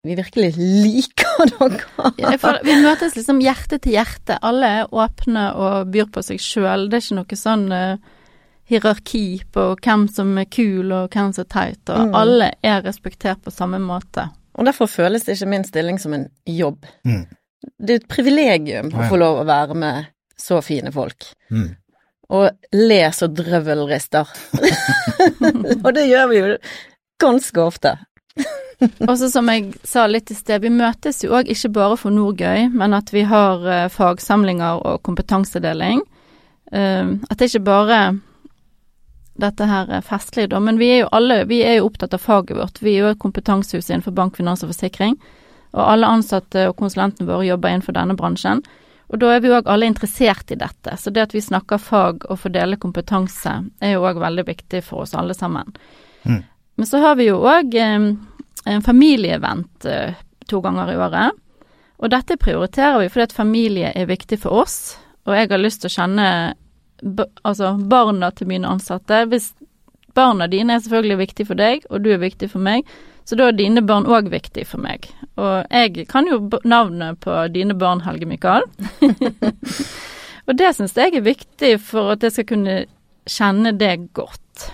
Vi 0.07 0.15
virkelig 0.15 0.53
liker 0.57 1.41
dere. 1.59 2.11
ja, 2.21 2.35
Vi 2.63 2.75
møtes 2.83 3.17
liksom 3.17 3.41
hjerte 3.43 3.79
til 3.83 3.97
hjerte. 3.97 4.37
Alle 4.41 4.69
er 4.81 4.93
åpne 4.95 5.49
og 5.59 5.89
byr 5.91 6.07
på 6.13 6.23
seg 6.23 6.39
sjøl. 6.39 6.87
Det 6.89 6.99
er 6.99 7.05
ikke 7.05 7.17
noe 7.19 7.39
sånn 7.39 7.65
uh, 7.73 7.97
hierarki 8.69 9.41
på 9.51 9.65
hvem 9.81 10.05
som 10.13 10.37
er 10.39 10.47
kul 10.53 10.91
og 10.95 11.09
hvem 11.15 11.33
som 11.35 11.43
er 11.45 11.49
teit, 11.51 11.89
og 11.89 12.07
Mm. 12.09 12.15
alle 12.15 12.51
er 12.63 12.81
respektert 12.85 13.41
på 13.43 13.51
samme 13.51 13.79
måte. 13.81 14.29
Og 14.55 14.65
derfor 14.65 14.87
føles 14.91 15.27
ikke 15.27 15.47
min 15.47 15.63
stilling 15.63 15.99
som 15.99 16.13
en 16.13 16.27
jobb. 16.45 16.85
Mm. 17.05 17.25
Det 17.79 17.89
er 17.95 17.99
et 18.03 18.07
privilegium 18.07 18.89
Ja, 18.91 18.97
å 19.03 19.09
få 19.09 19.17
lov 19.19 19.41
å 19.41 19.45
være 19.47 19.75
med 19.75 20.05
så 20.39 20.61
fine 20.63 20.91
folk. 20.91 21.25
Mm. 21.51 21.75
Og 22.29 22.75
leser 22.75 23.31
drøvelrister. 23.33 24.29
og 25.85 25.89
det 25.95 26.05
gjør 26.05 26.29
vi 26.29 26.37
jo 26.37 26.49
ganske 27.19 27.63
ofte. 27.63 27.95
Og 29.09 29.17
så 29.19 29.27
som 29.31 29.49
jeg 29.51 29.73
sa 29.83 30.05
litt 30.07 30.31
i 30.31 30.37
sted, 30.37 30.61
vi 30.63 30.71
møtes 30.71 31.23
jo 31.25 31.33
òg 31.35 31.49
ikke 31.51 31.71
bare 31.75 31.97
for 31.99 32.15
Norgøy, 32.15 32.69
men 32.71 32.95
at 32.95 33.11
vi 33.11 33.25
har 33.27 33.65
uh, 33.65 33.89
fagsamlinger 33.91 34.79
og 34.87 35.01
kompetansedeling. 35.03 36.03
Uh, 36.71 37.17
at 37.27 37.39
det 37.39 37.49
ikke 37.49 37.65
bare 37.67 37.99
dette 39.39 39.67
her 39.67 39.91
er 39.99 40.05
festlig, 40.05 40.49
da, 40.51 40.59
men 40.59 40.79
vi 40.79 40.89
er 40.93 41.03
jo 41.03 41.11
alle 41.15 41.41
vi 41.47 41.61
er 41.63 41.79
jo 41.79 41.87
opptatt 41.87 42.15
av 42.15 42.23
faget 42.23 42.57
vårt. 42.57 42.81
Vi 42.83 42.95
er 42.95 43.05
jo 43.05 43.11
et 43.13 43.21
kompetansehus 43.21 43.89
innenfor 43.89 44.15
bank, 44.15 44.35
finans 44.39 44.63
og 44.65 44.73
forsikring, 44.73 45.15
og 45.71 45.83
alle 45.85 46.09
ansatte 46.09 46.67
og 46.69 46.77
konsulentene 46.79 47.29
våre 47.29 47.47
jobber 47.47 47.71
innenfor 47.71 47.95
denne 47.95 48.17
bransjen. 48.19 48.63
Og 49.09 49.17
da 49.21 49.31
er 49.33 49.41
vi 49.41 49.51
òg 49.53 49.69
alle 49.69 49.89
interessert 49.89 50.51
i 50.53 50.57
dette, 50.59 50.93
så 50.97 51.09
det 51.09 51.23
at 51.23 51.33
vi 51.33 51.41
snakker 51.41 51.81
fag 51.81 52.27
og 52.29 52.39
fordeler 52.43 52.77
kompetanse 52.81 53.55
er 53.81 53.95
jo 53.95 54.05
òg 54.05 54.21
veldig 54.21 54.45
viktig 54.45 54.83
for 54.85 55.05
oss 55.05 55.15
alle 55.17 55.33
sammen. 55.33 55.71
Mm. 56.23 56.43
Men 56.79 56.87
så 56.87 57.01
har 57.01 57.17
vi 57.17 57.25
jo 57.31 57.39
òg 57.41 57.73
eh, 57.73 58.11
en 58.69 58.85
familieevent 58.85 59.85
eh, 59.89 60.13
to 60.49 60.61
ganger 60.61 60.93
i 60.93 60.97
året. 61.01 61.39
Og 61.99 62.13
dette 62.13 62.37
prioriterer 62.39 63.01
vi 63.01 63.09
fordi 63.09 63.27
at 63.27 63.35
familie 63.35 63.91
er 63.95 64.09
viktig 64.09 64.39
for 64.45 64.61
oss, 64.61 64.97
og 65.27 65.35
jeg 65.35 65.49
har 65.51 65.61
lyst 65.61 65.83
til 65.83 65.89
å 65.89 65.97
kjenne 65.97 66.27
altså 67.47 67.73
barna 67.89 68.29
til 68.35 68.49
mine 68.49 68.69
ansatte. 68.69 69.25
Hvis 69.31 69.51
barna 70.15 70.47
dine 70.51 70.75
er 70.75 70.83
selvfølgelig 70.83 71.19
viktig 71.25 71.47
for 71.49 71.59
deg, 71.59 71.85
og 71.89 72.03
du 72.05 72.13
er 72.13 72.21
viktig 72.21 72.49
for 72.51 72.63
meg, 72.63 72.87
så 73.29 73.37
da 73.37 73.51
er 73.51 73.57
dine 73.59 73.83
barn 73.85 74.07
òg 74.09 74.31
viktig 74.33 74.63
for 74.65 74.81
meg. 74.81 75.03
Og 75.37 75.67
jeg 75.69 76.07
kan 76.09 76.25
jo 76.25 76.39
navnet 76.65 77.19
på 77.21 77.35
dine 77.53 77.75
barn, 77.77 78.01
Helge 78.01 78.25
Mikael. 78.25 78.65
og 80.47 80.57
det 80.57 80.71
syns 80.73 80.97
jeg 80.97 81.13
er 81.13 81.27
viktig 81.27 81.75
for 81.91 82.15
at 82.15 82.25
jeg 82.25 82.33
skal 82.33 82.47
kunne 82.55 82.77
kjenne 83.29 83.75
det 83.77 83.93
godt. 84.17 84.65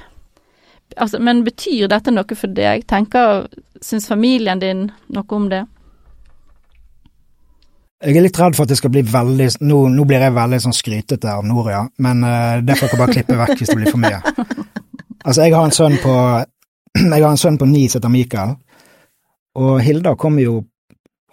Altså, 0.96 1.20
men 1.20 1.44
betyr 1.44 1.90
dette 1.92 2.16
noe 2.16 2.40
for 2.40 2.56
deg? 2.56 2.88
Tenker, 2.88 3.50
Syns 3.84 4.08
familien 4.08 4.62
din 4.64 4.88
noe 5.12 5.36
om 5.36 5.50
det? 5.52 5.66
Jeg 8.06 8.16
er 8.16 8.24
litt 8.24 8.40
redd 8.40 8.56
for 8.56 8.64
at 8.64 8.72
det 8.72 8.78
skal 8.80 8.92
bli 8.94 9.02
veldig 9.08 9.50
Nå, 9.68 9.82
nå 9.92 10.06
blir 10.08 10.24
jeg 10.24 10.36
veldig 10.36 10.62
sånn 10.64 10.76
skrytete 10.76 11.32
av 11.32 11.44
Noria, 11.48 11.84
men 12.00 12.24
uh, 12.24 12.64
det 12.64 12.80
får 12.80 12.94
dere 12.94 13.02
bare 13.02 13.16
klippe 13.18 13.38
vekk 13.44 13.60
hvis 13.60 13.74
det 13.74 13.80
blir 13.82 13.92
for 13.92 14.06
mye. 14.08 14.24
Altså, 15.26 15.42
jeg 15.42 15.56
har 15.56 15.66
en 15.66 15.74
sønn 15.74 15.96
på 16.04 16.12
Jeg 17.16 17.22
har 17.24 17.30
en 17.32 17.38
sønn 17.42 17.58
på 17.60 17.68
ni 17.70 17.86
som 17.90 18.00
heter 18.00 18.14
Mikael, 18.14 18.56
og 19.60 19.80
Hilda 19.84 20.16
kom 20.20 20.40
jo 20.40 20.62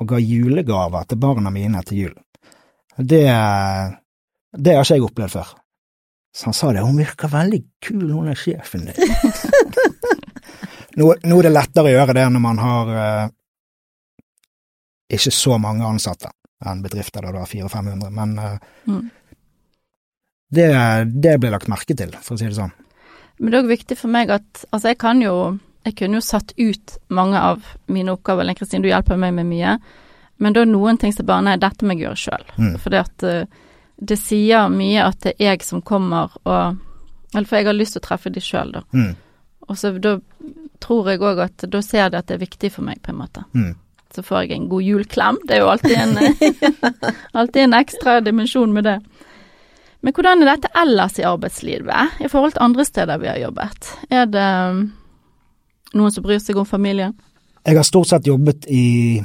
og 0.03 0.09
ga 0.11 0.19
julegaver 0.19 1.05
til 1.07 1.19
barna 1.23 1.51
mine 1.55 1.79
til 1.87 1.99
jul. 2.07 2.15
Det, 2.99 3.21
det 4.59 4.75
har 4.75 4.83
ikke 4.83 4.97
jeg 4.99 5.05
opplevd 5.07 5.35
før. 5.37 5.53
Så 6.35 6.49
han 6.49 6.57
sa 6.57 6.71
det, 6.75 6.83
hun 6.83 6.97
virker 6.99 7.31
veldig 7.31 7.61
kul, 7.85 8.09
hun 8.11 8.31
er 8.33 8.39
sjefen 8.41 8.89
din. 8.89 9.13
nå, 10.99 11.07
nå 11.23 11.39
er 11.39 11.47
det 11.47 11.53
lettere 11.55 11.91
å 11.91 11.95
gjøre 11.95 12.17
det 12.19 12.25
når 12.35 12.43
man 12.49 12.61
har 12.63 12.91
eh, 13.05 13.27
ikke 15.13 15.35
så 15.37 15.59
mange 15.63 15.87
ansatte 15.87 16.33
enn 16.67 16.83
bedrifter 16.83 17.23
der 17.27 17.35
du 17.37 17.41
har 17.43 17.51
400-500, 17.51 18.11
men 18.19 18.35
eh, 18.39 18.59
Mm. 18.89 19.05
det, 20.51 20.69
det 21.23 21.37
ble 21.39 21.51
lagt 21.55 21.69
merke 21.71 21.95
til, 21.95 22.11
for 22.23 22.35
å 22.35 22.41
si 22.41 22.49
det 22.49 22.57
sånn. 22.59 22.73
Men 23.43 23.51
det 23.51 23.59
er 23.59 23.65
òg 23.65 23.73
viktig 23.73 23.99
for 23.99 24.13
meg 24.13 24.31
at 24.31 24.65
Altså, 24.71 24.93
jeg 24.93 25.01
kan 25.03 25.23
jo 25.23 25.59
Jeg 25.83 25.97
kunne 25.99 26.21
jo 26.21 26.25
satt 26.25 26.55
ut 26.59 26.97
mange 27.11 27.41
av 27.43 27.67
mine 27.91 28.15
oppgaver, 28.15 28.45
eller 28.45 28.55
Kristin, 28.55 28.85
du 28.85 28.89
hjelper 28.89 29.19
meg 29.19 29.35
med 29.35 29.49
mye. 29.51 29.77
Men 30.39 30.55
da 30.55 30.63
er 30.63 30.71
noen 30.71 30.99
ting 30.99 31.11
som 31.15 31.27
bare 31.27 31.43
Nei, 31.49 31.57
dette 31.59 31.83
må 31.83 31.97
jeg 31.97 32.05
gjøre 32.05 32.21
sjøl. 32.23 32.45
Mm. 32.55 32.77
Fordi 32.85 33.01
at 33.01 33.27
eh, 33.27 33.59
det 33.99 34.19
sier 34.19 34.71
mye 34.71 35.09
at 35.09 35.19
det 35.27 35.35
er 35.39 35.53
jeg 35.53 35.67
som 35.67 35.83
kommer 35.83 36.31
og 36.45 36.79
Eller 37.35 37.49
for 37.49 37.59
jeg 37.59 37.67
har 37.67 37.77
lyst 37.77 37.97
til 37.97 38.03
å 38.03 38.07
treffe 38.07 38.31
de 38.31 38.43
sjøl, 38.45 38.75
da. 38.77 38.83
Mm. 38.93 39.15
Og 39.71 39.79
så 39.79 39.93
da 39.97 40.19
tror 40.83 41.11
jeg 41.11 41.23
òg 41.23 41.39
at 41.47 41.65
da 41.71 41.81
ser 41.83 42.11
de 42.13 42.19
at 42.19 42.29
det 42.29 42.37
er 42.37 42.43
viktig 42.43 42.71
for 42.75 42.85
meg, 42.85 42.99
på 43.03 43.13
en 43.13 43.21
måte. 43.23 43.45
Mm. 43.57 43.73
Så 44.13 44.25
får 44.27 44.43
jeg 44.43 44.59
en 44.59 44.69
god 44.69 44.85
julklem. 44.85 45.39
Det 45.49 45.57
er 45.57 45.63
jo 45.63 45.71
alltid 45.73 45.95
en, 45.97 46.19
alltid 47.41 47.63
en 47.63 47.79
ekstra 47.79 48.19
dimensjon 48.21 48.75
med 48.75 48.85
det. 48.85 48.99
Men 50.03 50.15
hvordan 50.17 50.43
er 50.43 50.51
dette 50.51 50.71
ellers 50.75 51.19
i 51.21 51.27
arbeidslivet, 51.27 52.19
i 52.25 52.29
forhold 52.31 52.57
til 52.57 52.65
andre 52.65 52.85
steder 52.85 53.21
vi 53.23 53.31
har 53.31 53.39
jobbet? 53.39 53.93
Er 54.11 54.27
det 54.27 54.49
um, 54.71 54.81
noen 55.95 56.15
som 56.15 56.25
bryr 56.25 56.43
seg 56.43 56.59
om 56.59 56.67
familien? 56.67 57.15
Jeg 57.63 57.79
har 57.79 57.87
stort 57.87 58.11
sett 58.11 58.27
jobbet 58.27 58.67
i 58.67 59.23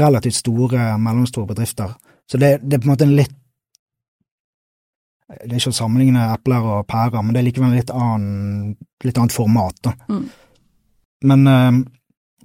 relativt 0.00 0.40
store, 0.40 0.96
mellomstore 0.98 1.46
bedrifter, 1.46 1.94
så 2.26 2.40
det, 2.42 2.56
det 2.62 2.74
er 2.74 2.82
på 2.82 2.88
en 2.88 2.94
måte 2.96 3.06
en 3.06 3.14
litt 3.14 3.34
Det 5.26 5.50
er 5.50 5.58
ikke 5.58 5.72
å 5.72 5.74
sammenligne 5.74 6.22
epler 6.30 6.66
og 6.70 6.84
pærer, 6.86 7.22
men 7.22 7.34
det 7.34 7.40
er 7.40 7.46
likevel 7.48 7.72
litt, 7.74 7.90
annen, 7.90 8.76
litt 9.02 9.16
annet 9.18 9.34
format, 9.34 9.80
da. 9.82 9.94
Mm. 10.06 10.28
Men 11.26 11.48
eh, 11.50 11.80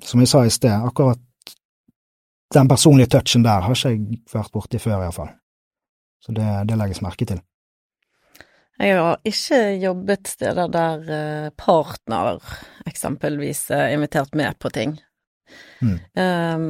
som 0.02 0.24
jeg 0.24 0.32
sa 0.32 0.42
i 0.46 0.54
sted, 0.54 0.74
akkurat 0.74 1.22
den 2.54 2.72
personlige 2.72 3.12
touchen 3.14 3.46
der 3.46 3.62
har 3.62 3.78
ikke 3.78 3.94
jeg 3.94 4.24
vært 4.34 4.54
borti 4.56 4.82
før, 4.82 5.04
iallfall. 5.06 5.30
Så 6.22 6.36
det, 6.38 6.48
det 6.70 6.78
legges 6.78 7.02
merke 7.02 7.26
til. 7.26 7.42
Jeg 8.82 8.98
har 8.98 9.20
ikke 9.28 9.60
jobbet 9.82 10.30
steder 10.32 10.70
der 10.74 11.10
eh, 11.14 11.50
partner 11.58 12.40
eksempelvis 12.90 13.68
er 13.76 13.94
invitert 13.94 14.34
med 14.38 14.58
på 14.62 14.72
ting. 14.74 14.96
Mm. 15.82 15.98
Um, 16.16 16.66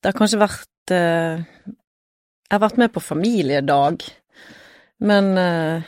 det 0.00 0.10
har 0.10 0.16
kanskje 0.18 0.40
vært 0.40 0.92
uh, 0.92 1.38
Jeg 1.38 2.56
har 2.56 2.62
vært 2.64 2.80
med 2.80 2.90
på 2.92 3.02
familiedag, 3.04 4.02
men 5.06 5.30
uh, 5.38 5.86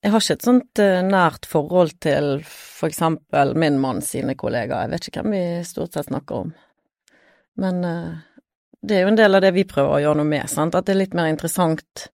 jeg 0.00 0.12
har 0.12 0.24
ikke 0.24 0.36
et 0.40 0.48
sånt 0.48 0.82
uh, 0.82 1.00
nært 1.06 1.46
forhold 1.48 1.94
til 2.02 2.40
for 2.48 2.90
eksempel 2.90 3.54
min 3.60 3.78
mann 3.80 4.02
sine 4.04 4.34
kollegaer. 4.34 4.88
Jeg 4.88 4.94
vet 4.96 5.08
ikke 5.08 5.22
hvem 5.22 5.36
vi 5.36 5.44
stort 5.68 5.94
sett 5.94 6.10
snakker 6.10 6.46
om. 6.46 6.52
Men 7.60 7.84
det 8.82 8.96
er 8.96 9.04
jo 9.04 9.12
en 9.12 9.20
del 9.20 9.36
av 9.36 9.44
det 9.44 9.52
vi 9.56 9.66
prøver 9.68 9.92
å 9.96 10.02
gjøre 10.02 10.22
noe 10.22 10.30
med, 10.30 10.48
sant. 10.50 10.74
At 10.74 10.88
det 10.88 10.94
er 10.94 11.02
litt 11.02 11.16
mer 11.16 11.30
interessant 11.30 12.08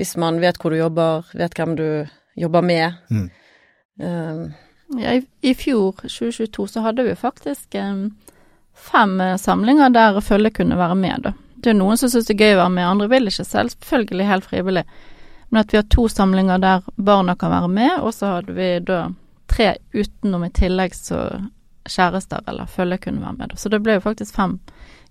hvis 0.00 0.16
man 0.16 0.40
vet 0.40 0.56
hvor 0.60 0.72
du 0.72 0.78
jobber, 0.78 1.26
vet 1.36 1.56
hvem 1.58 1.76
du 1.76 1.86
jobber 2.40 2.64
med. 2.64 3.00
Mm. 3.12 3.26
Um, 4.00 4.44
Ja, 4.98 5.12
i, 5.12 5.26
I 5.40 5.54
fjor, 5.54 5.92
2022, 5.92 6.66
så 6.66 6.80
hadde 6.80 7.02
vi 7.02 7.14
faktisk 7.16 7.74
um, 7.74 8.10
fem 8.76 9.20
eh, 9.20 9.36
samlinger 9.36 9.90
der 9.90 10.20
følge 10.20 10.50
kunne 10.50 10.76
være 10.76 10.94
med, 10.94 11.22
da. 11.22 11.32
Det 11.62 11.70
er 11.70 11.78
noen 11.78 11.96
som 11.96 12.10
syns 12.10 12.26
det 12.28 12.34
er 12.34 12.44
gøy 12.44 12.56
å 12.56 12.60
være 12.64 12.74
med, 12.74 12.88
andre 12.88 13.08
vil 13.08 13.30
ikke 13.30 13.46
selv, 13.46 13.72
selvfølgelig 13.72 14.28
helt 14.28 14.46
frivillig. 14.50 14.84
Men 15.48 15.60
at 15.62 15.72
vi 15.72 15.78
har 15.78 15.88
to 15.88 16.08
samlinger 16.10 16.60
der 16.60 16.84
barna 16.96 17.36
kan 17.38 17.52
være 17.54 17.68
med, 17.72 17.92
og 18.00 18.14
så 18.16 18.36
hadde 18.36 18.56
vi 18.56 18.68
da 18.84 19.04
tre 19.52 19.74
utenom 19.94 20.44
i 20.44 20.52
tillegg 20.56 20.96
så 20.96 21.22
kjærester 21.88 22.44
eller 22.48 22.70
følge 22.70 22.98
kunne 23.06 23.22
være 23.22 23.38
med. 23.38 23.54
Så 23.56 23.70
det 23.72 23.80
ble 23.84 23.96
jo 23.98 24.04
faktisk 24.04 24.34
fem 24.34 24.58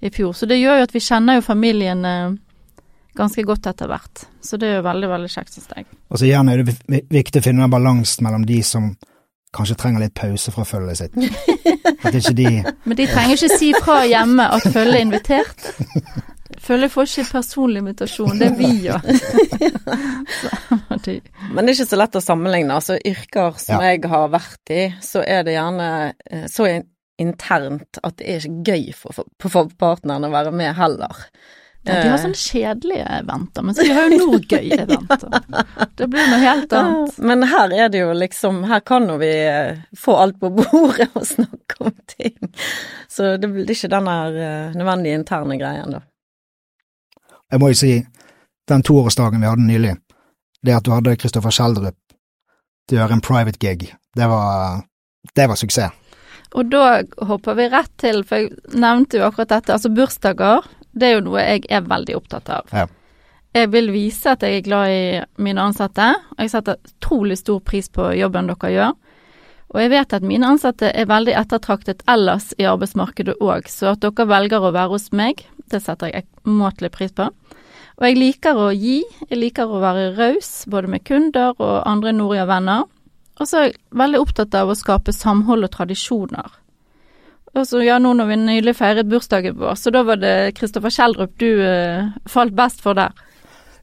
i 0.01 0.09
fjor. 0.13 0.33
Så 0.33 0.47
det 0.49 0.57
gjør 0.61 0.81
jo 0.81 0.87
at 0.87 0.95
vi 0.95 1.01
kjenner 1.05 1.37
jo 1.39 1.45
familien 1.45 2.05
eh, 2.05 2.33
ganske 3.17 3.43
godt 3.45 3.67
etter 3.71 3.87
hvert. 3.91 4.25
Så 4.41 4.57
det 4.57 4.69
er 4.71 4.75
jo 4.79 4.85
veldig, 4.87 5.09
veldig 5.11 5.29
kjekt, 5.29 5.53
syns 5.53 5.69
jeg. 5.75 5.85
Og 6.09 6.17
så 6.21 6.25
igjen 6.29 6.49
er 6.49 6.63
det 6.63 6.75
viktig 7.11 7.41
å 7.41 7.45
finne 7.45 7.65
den 7.65 7.73
balansen 7.73 8.25
mellom 8.25 8.45
de 8.49 8.61
som 8.65 8.91
kanskje 9.51 9.75
trenger 9.75 10.05
litt 10.05 10.13
pause 10.15 10.51
fra 10.55 10.63
følget 10.65 10.97
sitt. 11.01 11.17
At 12.07 12.15
ikke 12.17 12.33
de 12.37 12.51
Men 12.87 12.97
de 12.97 13.05
trenger 13.11 13.35
ikke 13.35 13.57
si 13.59 13.73
fra 13.77 13.97
hjemme 14.07 14.45
at 14.55 14.63
følge 14.73 14.95
er 14.97 15.03
invitert. 15.05 15.65
Følge 16.61 16.87
får 16.93 17.09
ikke 17.09 17.25
personlig 17.35 17.81
invitasjon, 17.83 18.39
det 18.39 18.47
er 18.47 18.55
vi 18.57 18.69
gjør. 18.87 19.03
De- 21.05 21.21
Men 21.51 21.65
det 21.65 21.73
er 21.73 21.75
ikke 21.75 21.89
så 21.91 21.99
lett 21.99 22.17
å 22.17 22.23
sammenligne. 22.23 22.75
Altså, 22.77 22.97
yrker 23.05 23.57
som 23.61 23.81
Ja. 23.81 23.91
jeg 23.91 24.05
har 24.09 24.27
vært 24.33 24.73
i, 24.73 24.81
så 25.03 25.23
er 25.25 25.43
det 25.47 25.55
gjerne 25.57 25.87
eh, 26.31 26.45
så 26.51 26.67
internt 27.21 27.99
at 28.03 28.17
det 28.19 28.27
er 28.27 28.45
ikke 28.45 28.75
gøy 28.75 28.93
for, 28.97 29.15
for, 29.15 29.51
for 29.53 29.73
partneren 29.79 30.27
å 30.27 30.31
være 30.33 30.53
med 30.55 30.75
heller. 30.77 31.25
ja, 31.83 31.95
de 32.03 32.09
har 32.11 32.19
sånne 32.21 32.37
kjedelige 32.37 33.05
eventer, 33.17 33.65
men 33.65 33.77
så 33.77 33.85
de 33.87 33.95
har 33.97 34.11
jo 34.11 34.19
noe 34.21 34.41
gøy 34.41 34.75
eventer. 34.83 35.39
Det 35.97 36.09
blir 36.11 36.29
noe 36.29 36.41
helt 36.43 36.75
annet. 36.77 37.15
Ja, 37.17 37.25
Men 37.31 37.47
her 37.49 37.73
er 37.73 37.89
det 37.93 38.03
jo 38.03 38.11
liksom 38.13 38.63
Her 38.69 38.83
kan 38.85 39.07
jo 39.09 39.17
vi 39.21 39.31
eh, 39.47 39.81
få 39.97 40.17
alt 40.21 40.37
på 40.41 40.51
bordet 40.59 41.09
og 41.13 41.25
snakke 41.35 41.79
om 41.79 41.95
ting. 42.13 42.37
Så 43.09 43.35
det 43.41 43.49
blir 43.49 43.69
ikke 43.73 43.91
den 43.91 44.09
der 44.11 44.39
eh, 44.45 44.77
nødvendige 44.77 45.21
interne 45.21 45.57
greien, 45.61 45.97
da. 45.97 46.05
Jeg 47.51 47.59
må 47.59 47.71
jo 47.73 47.75
si, 47.81 47.95
den 48.69 48.83
toårsdagen 48.85 49.41
vi 49.41 49.49
hadde 49.49 49.65
nylig, 49.67 49.95
det 50.63 50.77
at 50.77 50.85
du 50.85 50.93
hadde 50.93 51.17
Kristoffer 51.19 51.51
Schjelderup 51.51 51.97
til 52.87 52.97
å 52.97 53.01
gjøre 53.01 53.17
en 53.17 53.23
private 53.25 53.59
gig, 53.59 53.89
det 54.15 54.27
var, 54.31 54.85
det 55.35 55.47
var 55.51 55.59
suksess. 55.59 55.97
Og 56.57 56.71
da 56.71 57.03
hopper 57.29 57.55
vi 57.55 57.67
rett 57.71 57.91
til, 58.01 58.25
for 58.27 58.43
jeg 58.43 58.55
nevnte 58.75 59.19
jo 59.19 59.27
akkurat 59.27 59.53
dette, 59.53 59.75
altså 59.75 59.91
bursdager, 59.95 60.65
det 60.91 61.07
er 61.07 61.13
jo 61.15 61.27
noe 61.29 61.43
jeg 61.45 61.69
er 61.71 61.85
veldig 61.87 62.17
opptatt 62.17 62.51
av. 62.51 62.73
Ja. 62.75 62.87
Jeg 63.55 63.67
vil 63.73 63.89
vise 63.91 64.31
at 64.31 64.43
jeg 64.47 64.59
er 64.59 64.65
glad 64.65 64.91
i 64.91 65.03
mine 65.43 65.63
ansatte, 65.63 66.07
og 66.35 66.43
jeg 66.43 66.51
setter 66.53 66.79
utrolig 66.87 67.37
stor 67.39 67.59
pris 67.67 67.89
på 67.91 68.11
jobben 68.15 68.47
dere 68.51 68.71
gjør. 68.71 68.93
Og 69.71 69.79
jeg 69.79 69.91
vet 69.93 70.13
at 70.15 70.27
mine 70.27 70.47
ansatte 70.51 70.91
er 70.91 71.07
veldig 71.07 71.35
ettertraktet 71.39 72.03
ellers 72.11 72.49
i 72.59 72.67
arbeidsmarkedet 72.67 73.37
òg, 73.39 73.67
så 73.71 73.93
at 73.93 74.03
dere 74.03 74.27
velger 74.27 74.63
å 74.63 74.73
være 74.75 74.91
hos 74.95 75.11
meg, 75.15 75.45
det 75.71 75.79
setter 75.83 76.11
jeg 76.11 76.27
umåtelig 76.47 76.91
pris 76.95 77.15
på. 77.15 77.29
Og 77.99 78.07
jeg 78.07 78.17
liker 78.17 78.57
å 78.59 78.71
gi, 78.75 79.01
jeg 79.29 79.39
liker 79.39 79.71
å 79.71 79.79
være 79.83 80.09
raus, 80.17 80.65
både 80.71 80.91
med 80.91 81.05
kunder 81.07 81.55
og 81.59 81.83
andre 81.87 82.15
Noria-venner. 82.15 82.87
Og 83.39 83.47
så 83.47 83.57
er 83.57 83.69
jeg 83.69 83.77
veldig 83.97 84.19
opptatt 84.21 84.55
av 84.59 84.71
å 84.71 84.77
skape 84.77 85.13
samhold 85.15 85.65
og 85.65 85.71
tradisjoner. 85.73 86.57
Og 87.51 87.67
så 87.67 87.81
ja, 87.83 87.97
nå 87.99 88.13
når 88.15 88.29
vi 88.29 88.37
nylig 88.39 88.73
feiret 88.77 89.09
bursdagen 89.11 89.57
vår, 89.59 89.75
så 89.75 89.91
da 89.91 90.05
var 90.07 90.21
det 90.21 90.53
Kristoffer 90.55 90.93
Kjeldrup 90.93 91.33
du 91.41 91.49
uh, 91.59 92.11
falt 92.29 92.55
best 92.55 92.83
for 92.83 92.95
der. 92.95 93.11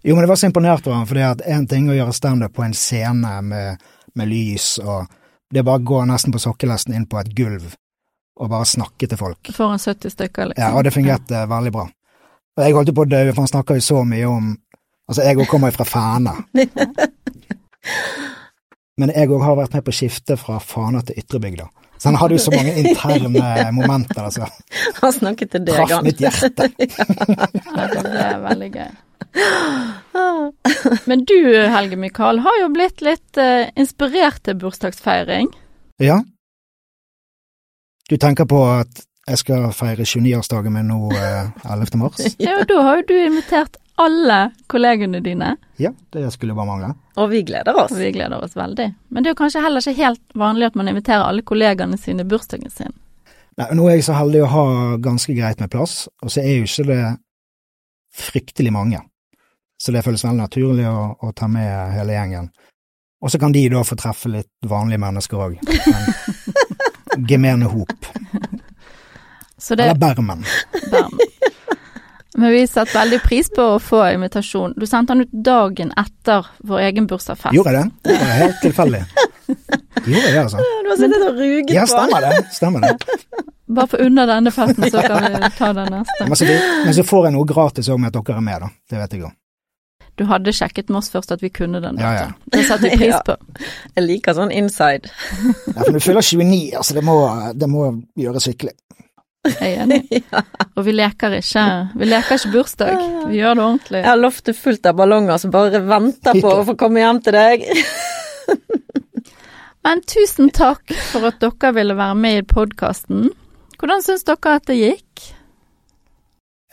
Jo, 0.07 0.15
men 0.15 0.25
jeg 0.25 0.31
var 0.31 0.41
så 0.41 0.49
imponert 0.49 0.87
over 0.87 1.01
han, 1.01 1.09
fordi 1.11 1.25
at 1.27 1.43
en 1.53 1.67
ting 1.69 1.91
å 1.91 1.97
gjøre 1.97 2.15
standup 2.17 2.55
på 2.57 2.65
en 2.65 2.77
scene 2.77 3.35
med, 3.45 3.91
med 4.17 4.31
lys, 4.31 4.77
og 4.81 5.11
det 5.53 5.61
er 5.61 5.67
bare 5.69 5.83
å 5.83 5.89
gå 5.91 6.01
nesten 6.09 6.33
på 6.33 6.41
sokkelesten 6.41 6.97
inn 6.97 7.09
på 7.11 7.21
et 7.21 7.31
gulv 7.37 7.75
og 8.39 8.51
bare 8.53 8.69
snakke 8.69 9.09
til 9.11 9.19
folk. 9.19 9.51
Foran 9.53 9.81
70 9.83 10.15
stykker, 10.15 10.53
liksom. 10.53 10.63
Ja, 10.63 10.71
og 10.79 10.87
det 10.87 10.95
fungerte 10.95 11.43
veldig 11.51 11.73
bra. 11.75 11.89
Og 12.59 12.65
jeg 12.65 12.77
holdt 12.77 12.93
jo 12.93 12.95
på 12.95 13.05
å 13.05 13.11
dø, 13.11 13.21
for 13.33 13.43
han 13.43 13.51
snakker 13.51 13.79
jo 13.79 13.87
så 13.89 14.05
mye 14.07 14.31
om 14.31 14.57
Altså, 15.09 15.23
jeg 15.25 15.39
òg 15.41 15.47
kommer 15.49 15.71
jo 15.71 15.79
fra 15.79 15.87
Fana. 15.89 16.35
Men 18.99 19.13
jeg 19.15 19.31
òg 19.31 19.43
har 19.47 19.57
vært 19.61 19.77
med 19.79 19.85
på 19.87 19.95
skiftet 19.95 20.41
fra 20.41 20.59
Fana 20.63 21.01
til 21.07 21.21
Ytrebygda. 21.23 21.69
Så 21.99 22.09
han 22.13 22.19
hadde 22.21 22.37
jo 22.37 22.43
så 22.45 22.53
mange 22.55 22.73
interne 22.79 23.29
momenter, 23.79 24.21
altså. 24.29 24.47
Han 25.01 25.13
snakket 25.15 25.51
til 25.55 25.65
deg, 25.67 25.75
Traff 25.75 25.95
han. 25.97 26.07
mitt 26.07 26.21
hjerte. 26.23 26.69
Ja, 27.79 27.87
det 27.95 28.23
er 28.23 28.39
veldig 28.45 28.69
gøy. 28.75 28.91
Men 31.11 31.25
du, 31.27 31.37
Helge 31.75 31.99
Mikael, 32.01 32.39
har 32.45 32.61
jo 32.63 32.69
blitt 32.75 33.03
litt 33.05 33.39
eh, 33.43 33.69
inspirert 33.79 34.43
til 34.47 34.59
bursdagsfeiring. 34.63 35.51
Ja. 36.03 36.21
Du 38.09 38.17
tenker 38.17 38.47
på 38.49 38.63
at 38.71 39.03
jeg 39.29 39.43
skal 39.43 39.67
feire 39.77 40.07
29-årsdagen 40.09 40.73
min 40.73 40.89
nå 40.89 41.11
eh, 41.19 41.51
11. 41.67 41.99
mars? 42.01 42.23
Ja, 42.43 42.61
og 42.63 42.69
da 42.71 42.79
har 42.87 43.03
jo 43.03 43.09
du 43.11 43.17
invitert 43.27 43.77
alle 43.99 44.39
kollegene 44.71 45.21
dine, 45.25 45.57
Ja, 45.79 45.91
det 46.15 46.31
skulle 46.35 46.55
bare 46.55 46.67
mangle. 46.67 46.93
Og 47.19 47.31
vi 47.31 47.43
gleder 47.43 47.77
oss. 47.77 47.93
og 47.93 47.99
vi 47.99 48.13
gleder 48.15 48.39
oss 48.45 48.55
veldig. 48.57 48.87
Men 49.11 49.23
det 49.23 49.31
er 49.31 49.35
jo 49.35 49.39
kanskje 49.43 49.63
heller 49.65 49.83
ikke 49.83 50.05
helt 50.05 50.23
vanlig 50.39 50.67
at 50.71 50.75
man 50.79 50.89
inviterer 50.89 51.25
alle 51.27 51.43
kollegene 51.43 51.99
sine 51.99 52.23
i 52.23 52.29
bursdagen 52.31 52.71
sin. 52.71 52.95
Nei, 53.59 53.69
nå 53.75 53.89
er 53.91 53.97
jeg 53.99 54.05
så 54.07 54.15
heldig 54.15 54.43
å 54.45 54.51
ha 54.53 54.65
ganske 55.03 55.35
greit 55.35 55.59
med 55.61 55.71
plass, 55.71 56.05
og 56.23 56.31
så 56.31 56.41
er 56.45 56.61
jo 56.61 56.69
ikke 56.69 56.87
det 56.93 57.03
fryktelig 58.15 58.73
mange. 58.73 59.01
Så 59.83 59.93
det 59.95 60.03
føles 60.07 60.25
veldig 60.25 60.43
naturlig 60.43 60.87
å, 60.91 61.17
å 61.23 61.33
ta 61.35 61.47
med 61.51 61.93
hele 61.95 62.15
gjengen. 62.15 62.49
Og 63.23 63.31
så 63.31 63.39
kan 63.43 63.53
de 63.55 63.65
da 63.71 63.83
få 63.87 63.97
treffe 63.99 64.31
litt 64.31 64.51
vanlige 64.67 65.03
mennesker 65.03 65.43
òg. 65.43 65.59
Gemene 67.29 67.67
hop. 67.67 68.07
Så 69.59 69.75
det 69.75 69.89
Eller 69.89 69.99
bermen. 69.99 70.45
Bam. 70.91 71.19
Men 72.39 72.53
vi 72.55 72.61
satte 72.71 72.95
veldig 72.95 73.19
pris 73.25 73.49
på 73.51 73.65
å 73.75 73.79
få 73.83 74.05
invitasjon. 74.15 74.77
Du 74.79 74.87
sendte 74.87 75.15
den 75.17 75.27
ut 75.27 75.33
dagen 75.45 75.91
etter 75.99 76.47
vår 76.71 76.85
egen 76.87 77.09
bursdagsfest. 77.11 77.55
Gjorde 77.57 77.73
jeg 77.75 77.89
det? 77.89 78.13
Det 78.13 78.19
var 78.21 78.37
helt 78.43 78.61
tilfeldig. 78.63 79.01
Gjorde 79.49 80.23
jeg 80.23 80.35
det, 80.37 80.43
altså? 80.45 80.63
Du 80.85 80.91
har 80.93 81.01
sittet 81.01 81.25
og 81.27 81.41
ruget 81.43 81.75
Ja, 81.75 81.83
på 81.83 81.91
stemmer 81.97 82.27
det. 82.29 82.45
Stemmer 82.55 82.87
det. 82.87 82.93
Bare 83.75 83.91
for 83.91 84.01
under 84.07 84.31
denne 84.31 84.53
festen, 84.55 84.87
så 84.93 85.03
kan 85.05 85.27
vi 85.35 85.51
ta 85.59 85.73
den 85.77 85.91
neste. 85.93 86.29
Men 86.31 86.39
så, 86.41 86.47
men 86.87 86.95
så 86.97 87.05
får 87.11 87.27
jeg 87.29 87.35
noe 87.37 87.49
gratis 87.51 87.91
òg 87.93 87.99
med 88.01 88.15
at 88.15 88.21
dere 88.31 88.39
er 88.41 88.47
med, 88.47 88.63
da. 88.65 88.71
Det 88.91 89.03
vet 89.03 89.17
jeg 89.19 89.25
jo. 89.27 89.31
du 90.19 90.25
hadde 90.27 90.51
sjekket 90.57 90.89
med 90.91 90.99
oss 90.99 91.11
først 91.13 91.31
at 91.35 91.43
vi 91.45 91.51
kunne 91.55 91.79
den 91.83 91.99
Ja, 92.03 92.09
ja. 92.17 92.29
Det 92.51 92.65
setter 92.67 92.89
vi 92.91 92.97
pris 93.03 93.13
Ja. 93.19 93.21
på. 93.27 93.37
Jeg 93.99 94.07
liker 94.07 94.35
sånn 94.39 94.51
inside. 94.55 95.11
Ja, 95.75 95.83
for 95.85 95.93
du 95.95 96.01
fyller 96.03 96.23
29, 96.27 96.73
altså 96.81 96.97
det 96.97 97.05
må, 97.07 97.19
det 97.55 97.69
må 97.71 97.85
gjøres 98.19 98.49
skikkelig. 98.49 98.75
Jeg 99.47 99.75
er 99.75 99.83
enig. 99.85 100.23
Og 100.77 100.85
vi 100.87 100.95
leker 100.97 101.39
ikke 101.39 101.65
Vi 101.99 102.09
leker 102.09 102.41
ikke 102.41 102.53
bursdag. 102.53 103.03
Vi 103.31 103.39
gjør 103.39 103.59
det 103.59 103.65
ordentlig. 103.65 104.03
Jeg 104.03 104.11
har 104.11 104.21
loftet 104.21 104.59
fullt 104.59 104.89
av 104.91 104.99
ballonger 104.99 105.41
som 105.41 105.53
bare 105.55 105.83
venter 105.87 106.41
på 106.43 106.55
å 106.61 106.65
få 106.69 106.75
komme 106.81 107.05
hjem 107.05 107.23
til 107.25 107.39
deg. 107.39 107.67
Men 109.87 110.03
tusen 110.11 110.51
takk 110.53 110.91
for 111.13 111.29
at 111.31 111.39
dere 111.41 111.71
ville 111.77 111.97
være 111.97 112.17
med 112.19 112.41
i 112.41 112.47
podkasten. 112.47 113.29
Hvordan 113.79 114.03
syns 114.05 114.27
dere 114.27 114.57
at 114.59 114.67
det 114.69 114.81
gikk? 114.81 115.29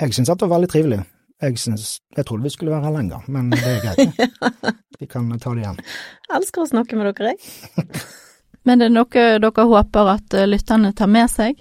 Jeg 0.02 0.16
syns 0.18 0.32
at 0.34 0.42
det 0.42 0.50
var 0.50 0.58
veldig 0.58 0.72
trivelig. 0.74 1.04
Jeg, 1.44 1.60
syns, 1.60 2.00
jeg 2.16 2.26
trodde 2.26 2.48
vi 2.48 2.52
skulle 2.52 2.74
være 2.74 2.88
her 2.88 2.96
lenger, 2.96 3.24
men 3.32 3.52
det 3.52 3.62
er 3.62 3.82
greit. 3.84 4.18
Vi 4.96 5.10
kan 5.12 5.28
ta 5.44 5.52
det 5.52 5.66
igjen. 5.66 5.80
Jeg 6.24 6.38
elsker 6.38 6.64
å 6.64 6.70
snakke 6.70 6.96
med 6.96 7.10
dere, 7.10 7.34
jeg. 7.34 7.98
Men 8.64 8.80
det 8.80 8.86
er 8.88 8.94
noe 8.96 9.24
dere 9.44 9.66
håper 9.68 10.12
at 10.14 10.38
eh, 10.40 10.48
lytterne 10.48 10.94
tar 10.96 11.10
med 11.12 11.28
seg? 11.30 11.60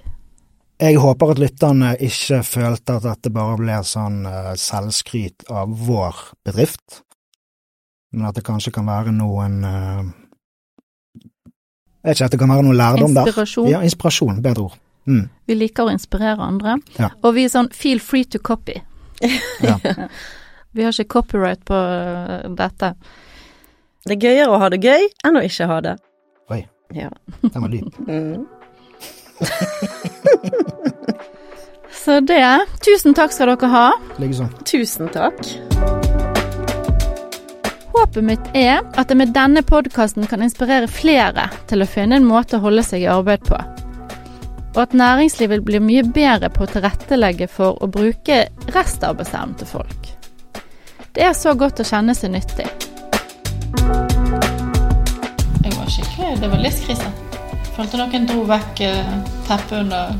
Jeg 0.83 0.97
håper 0.99 1.31
at 1.35 1.39
lytterne 1.39 1.93
ikke 2.03 2.41
følte 2.45 2.97
at 2.99 3.05
dette 3.07 3.31
bare 3.33 3.57
ble 3.61 3.77
sånn 3.87 4.25
eh, 4.27 4.53
selvskryt 4.59 5.47
av 5.55 5.71
vår 5.87 6.19
bedrift, 6.45 7.03
men 8.15 8.27
at 8.29 8.35
det 8.39 8.43
kanskje 8.47 8.73
kan 8.75 8.87
være 8.89 9.13
noen 9.15 9.61
eh, 9.65 10.03
Jeg 12.05 12.11
vet 12.11 12.17
ikke, 12.19 12.25
at 12.27 12.35
det 12.35 12.41
kan 12.43 12.51
være 12.53 12.65
noe 12.67 12.77
lærdom 12.77 13.15
der. 13.17 13.31
Inspirasjon. 13.31 13.69
Ja, 13.71 13.83
inspirasjon. 13.87 14.43
Bedre 14.45 14.67
ord. 14.69 14.81
Mm, 15.09 15.29
Vi 15.49 15.55
liker 15.57 15.87
å 15.89 15.93
inspirere 15.95 16.41
andre. 16.45 16.75
Ja. 16.99 17.11
Og 17.23 17.35
vi 17.37 17.45
er 17.47 17.53
sånn 17.53 17.71
feel 17.73 18.01
free 18.03 18.25
to 18.29 18.41
copy. 18.45 18.77
ja. 19.65 19.79
Vi 20.75 20.83
har 20.83 20.91
ikke 20.91 21.07
copyright 21.21 21.61
på 21.69 21.77
eh, 21.79 22.49
dette. 22.59 22.89
Det 24.05 24.17
er 24.17 24.25
gøyere 24.27 24.51
å 24.51 24.59
ha 24.59 24.67
det 24.75 24.81
gøy 24.83 25.05
enn 25.25 25.39
å 25.39 25.43
ikke 25.47 25.69
ha 25.71 25.77
det. 25.87 25.93
Oi, 26.51 26.65
Ja. 26.99 27.13
den 27.47 27.63
var 27.63 27.71
dyp. 27.71 27.95
Mm. 28.11 28.43
Så 32.05 32.21
det 32.21 32.67
Tusen 32.85 33.15
takk 33.17 33.33
skal 33.33 33.55
dere 33.55 33.69
ha. 33.73 33.85
Liksom. 34.21 34.51
Tusen 34.69 35.09
takk. 35.09 35.39
Håpet 37.95 38.27
mitt 38.27 38.51
er 38.53 38.83
at 39.01 39.09
jeg 39.09 39.17
med 39.17 39.33
denne 39.33 39.63
podkasten 39.65 40.27
kan 40.29 40.45
inspirere 40.45 40.91
flere 40.91 41.47
til 41.71 41.81
å 41.81 41.89
finne 41.89 42.19
en 42.21 42.27
måte 42.29 42.59
å 42.59 42.65
holde 42.67 42.85
seg 42.85 43.07
i 43.07 43.09
arbeid 43.09 43.47
på. 43.49 43.57
Og 44.75 44.83
at 44.83 44.97
næringslivet 44.99 45.65
blir 45.65 45.81
mye 45.81 46.03
bedre 46.05 46.51
på 46.53 46.67
å 46.67 46.69
tilrettelegge 46.75 47.49
for 47.49 47.81
å 47.81 47.89
bruke 47.89 48.43
restarbeidsevnen 48.75 49.57
til 49.63 49.73
folk. 49.73 50.13
Det 51.17 51.25
er 51.25 51.33
så 51.39 51.55
godt 51.57 51.81
å 51.81 51.89
kjenne 51.89 52.13
seg 52.19 52.35
nyttig. 52.35 52.69
Jeg 55.65 55.73
var 55.79 55.89
skikkelig 55.89 56.37
Det 56.43 56.53
var 56.53 56.61
livskrise. 56.69 57.17
Følte 57.79 58.03
noen 58.03 58.29
dro 58.29 58.45
vekk 58.51 58.85
eh, 58.85 59.13
teppet 59.49 59.79
under, 59.81 60.19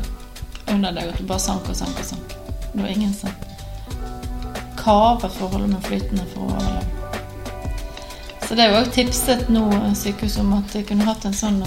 under 0.71 0.95
deg, 0.95 1.11
at 1.11 1.19
du 1.19 1.27
bare 1.29 1.43
sank 1.43 1.69
og 1.69 1.77
sank 1.77 1.99
og 1.99 2.05
sank. 2.05 2.35
Det 2.73 2.81
var 2.81 2.91
ingen 2.91 3.13
som 3.13 3.31
kava 4.79 5.29
forholdet 5.29 5.69
med 5.71 5.87
flytende 5.87 6.27
for 6.33 6.45
å 6.45 6.53
overleve. 6.57 6.95
Så 8.45 8.53
det 8.53 8.61
er 8.61 8.73
jo 8.73 8.81
også 8.83 8.93
tipset 8.93 9.47
nå 9.49 9.63
eh, 9.73 9.93
sykehuset 9.97 10.43
om 10.43 10.53
at 10.59 10.73
de 10.75 10.83
kunne 10.85 11.07
hatt 11.07 11.25
en 11.25 11.33
sånn 11.33 11.63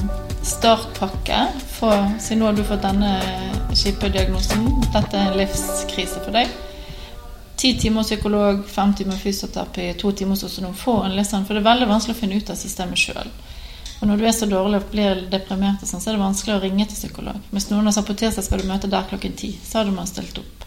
startpakke. 0.46 1.40
For, 1.74 2.06
siden 2.22 2.44
nå 2.44 2.50
har 2.50 2.58
du 2.58 2.62
fått 2.66 2.84
denne 2.86 3.16
kjipe 3.74 4.10
diagnosen. 4.14 4.68
Dette 4.94 5.18
er 5.18 5.32
en 5.32 5.40
livskrise 5.40 6.22
for 6.22 6.34
deg. 6.36 6.52
Ti 7.58 7.72
timer 7.82 8.06
psykolog, 8.06 8.62
fem 8.70 8.94
timer 8.94 9.18
fysioterapi, 9.18 9.88
to 9.98 10.12
timer 10.14 10.38
sosionom. 10.38 10.76
Få 10.78 11.00
en 11.02 11.16
litt 11.18 11.26
sånn, 11.26 11.48
for 11.48 11.58
det 11.58 11.64
er 11.64 11.70
veldig 11.72 11.90
vanskelig 11.90 12.14
å 12.14 12.20
finne 12.20 12.38
ut 12.38 12.52
av 12.54 12.60
systemet 12.60 13.02
sjøl. 13.02 13.32
Og 13.98 14.06
når 14.06 14.20
du 14.20 14.26
er 14.28 14.34
så 14.36 14.46
dårlig 14.46 14.78
og 14.78 14.92
blir 14.92 15.24
deprimert, 15.32 15.82
og 15.82 15.90
sånn, 15.90 16.02
så 16.02 16.12
er 16.12 16.18
det 16.18 16.22
vanskelig 16.22 16.54
å 16.54 16.62
ringe 16.62 16.86
til 16.86 17.00
psykolog. 17.00 17.40
Hvis 17.50 17.66
noen 17.72 17.88
har 17.88 17.96
sabotert 17.96 18.28
tirsdag 18.28 18.46
skal 18.46 18.62
du 18.62 18.68
møte 18.70 18.90
der 18.90 19.08
klokken 19.10 19.34
ti, 19.38 19.50
så 19.64 19.80
hadde 19.80 19.94
man 19.96 20.06
stilt 20.06 20.38
opp. 20.38 20.66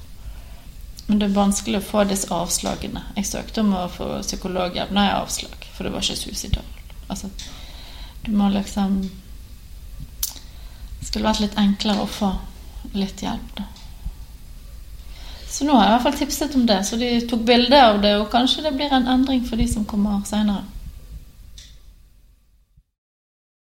Men 1.07 1.19
det 1.19 1.27
er 1.29 1.35
vanskelig 1.35 1.79
å 1.79 1.85
få 1.85 2.03
disse 2.07 2.31
avslagene. 2.31 3.01
Jeg 3.17 3.27
søkte 3.27 3.63
om 3.63 3.73
å 3.75 3.87
få 3.91 4.05
psykologhjelp. 4.23 4.93
Nei, 4.95 5.07
avslag. 5.15 5.65
For 5.75 5.87
det 5.87 5.93
var 5.95 6.05
ikke 6.05 6.19
suicidal. 6.19 6.67
Altså, 7.11 7.27
du 8.23 8.31
må 8.37 8.47
liksom 8.53 9.01
Det 11.01 11.07
skulle 11.07 11.25
vært 11.25 11.41
litt 11.41 11.57
enklere 11.57 12.03
å 12.05 12.07
få 12.07 12.29
litt 12.93 13.23
hjelp, 13.25 13.55
da. 13.57 13.65
Så 15.51 15.65
nå 15.67 15.73
har 15.75 15.83
jeg 15.83 15.89
i 15.89 15.93
hvert 15.95 16.05
fall 16.05 16.19
tipset 16.19 16.53
om 16.55 16.67
det. 16.69 16.77
Så 16.87 16.99
de 17.01 17.09
tok 17.27 17.41
bilde 17.47 17.79
av 17.83 17.99
det, 18.03 18.13
og 18.21 18.29
kanskje 18.31 18.63
det 18.67 18.75
blir 18.77 18.93
en 18.93 19.09
endring 19.11 19.41
for 19.47 19.59
de 19.59 19.65
som 19.67 19.83
kommer 19.87 20.21
seinere. 20.29 20.63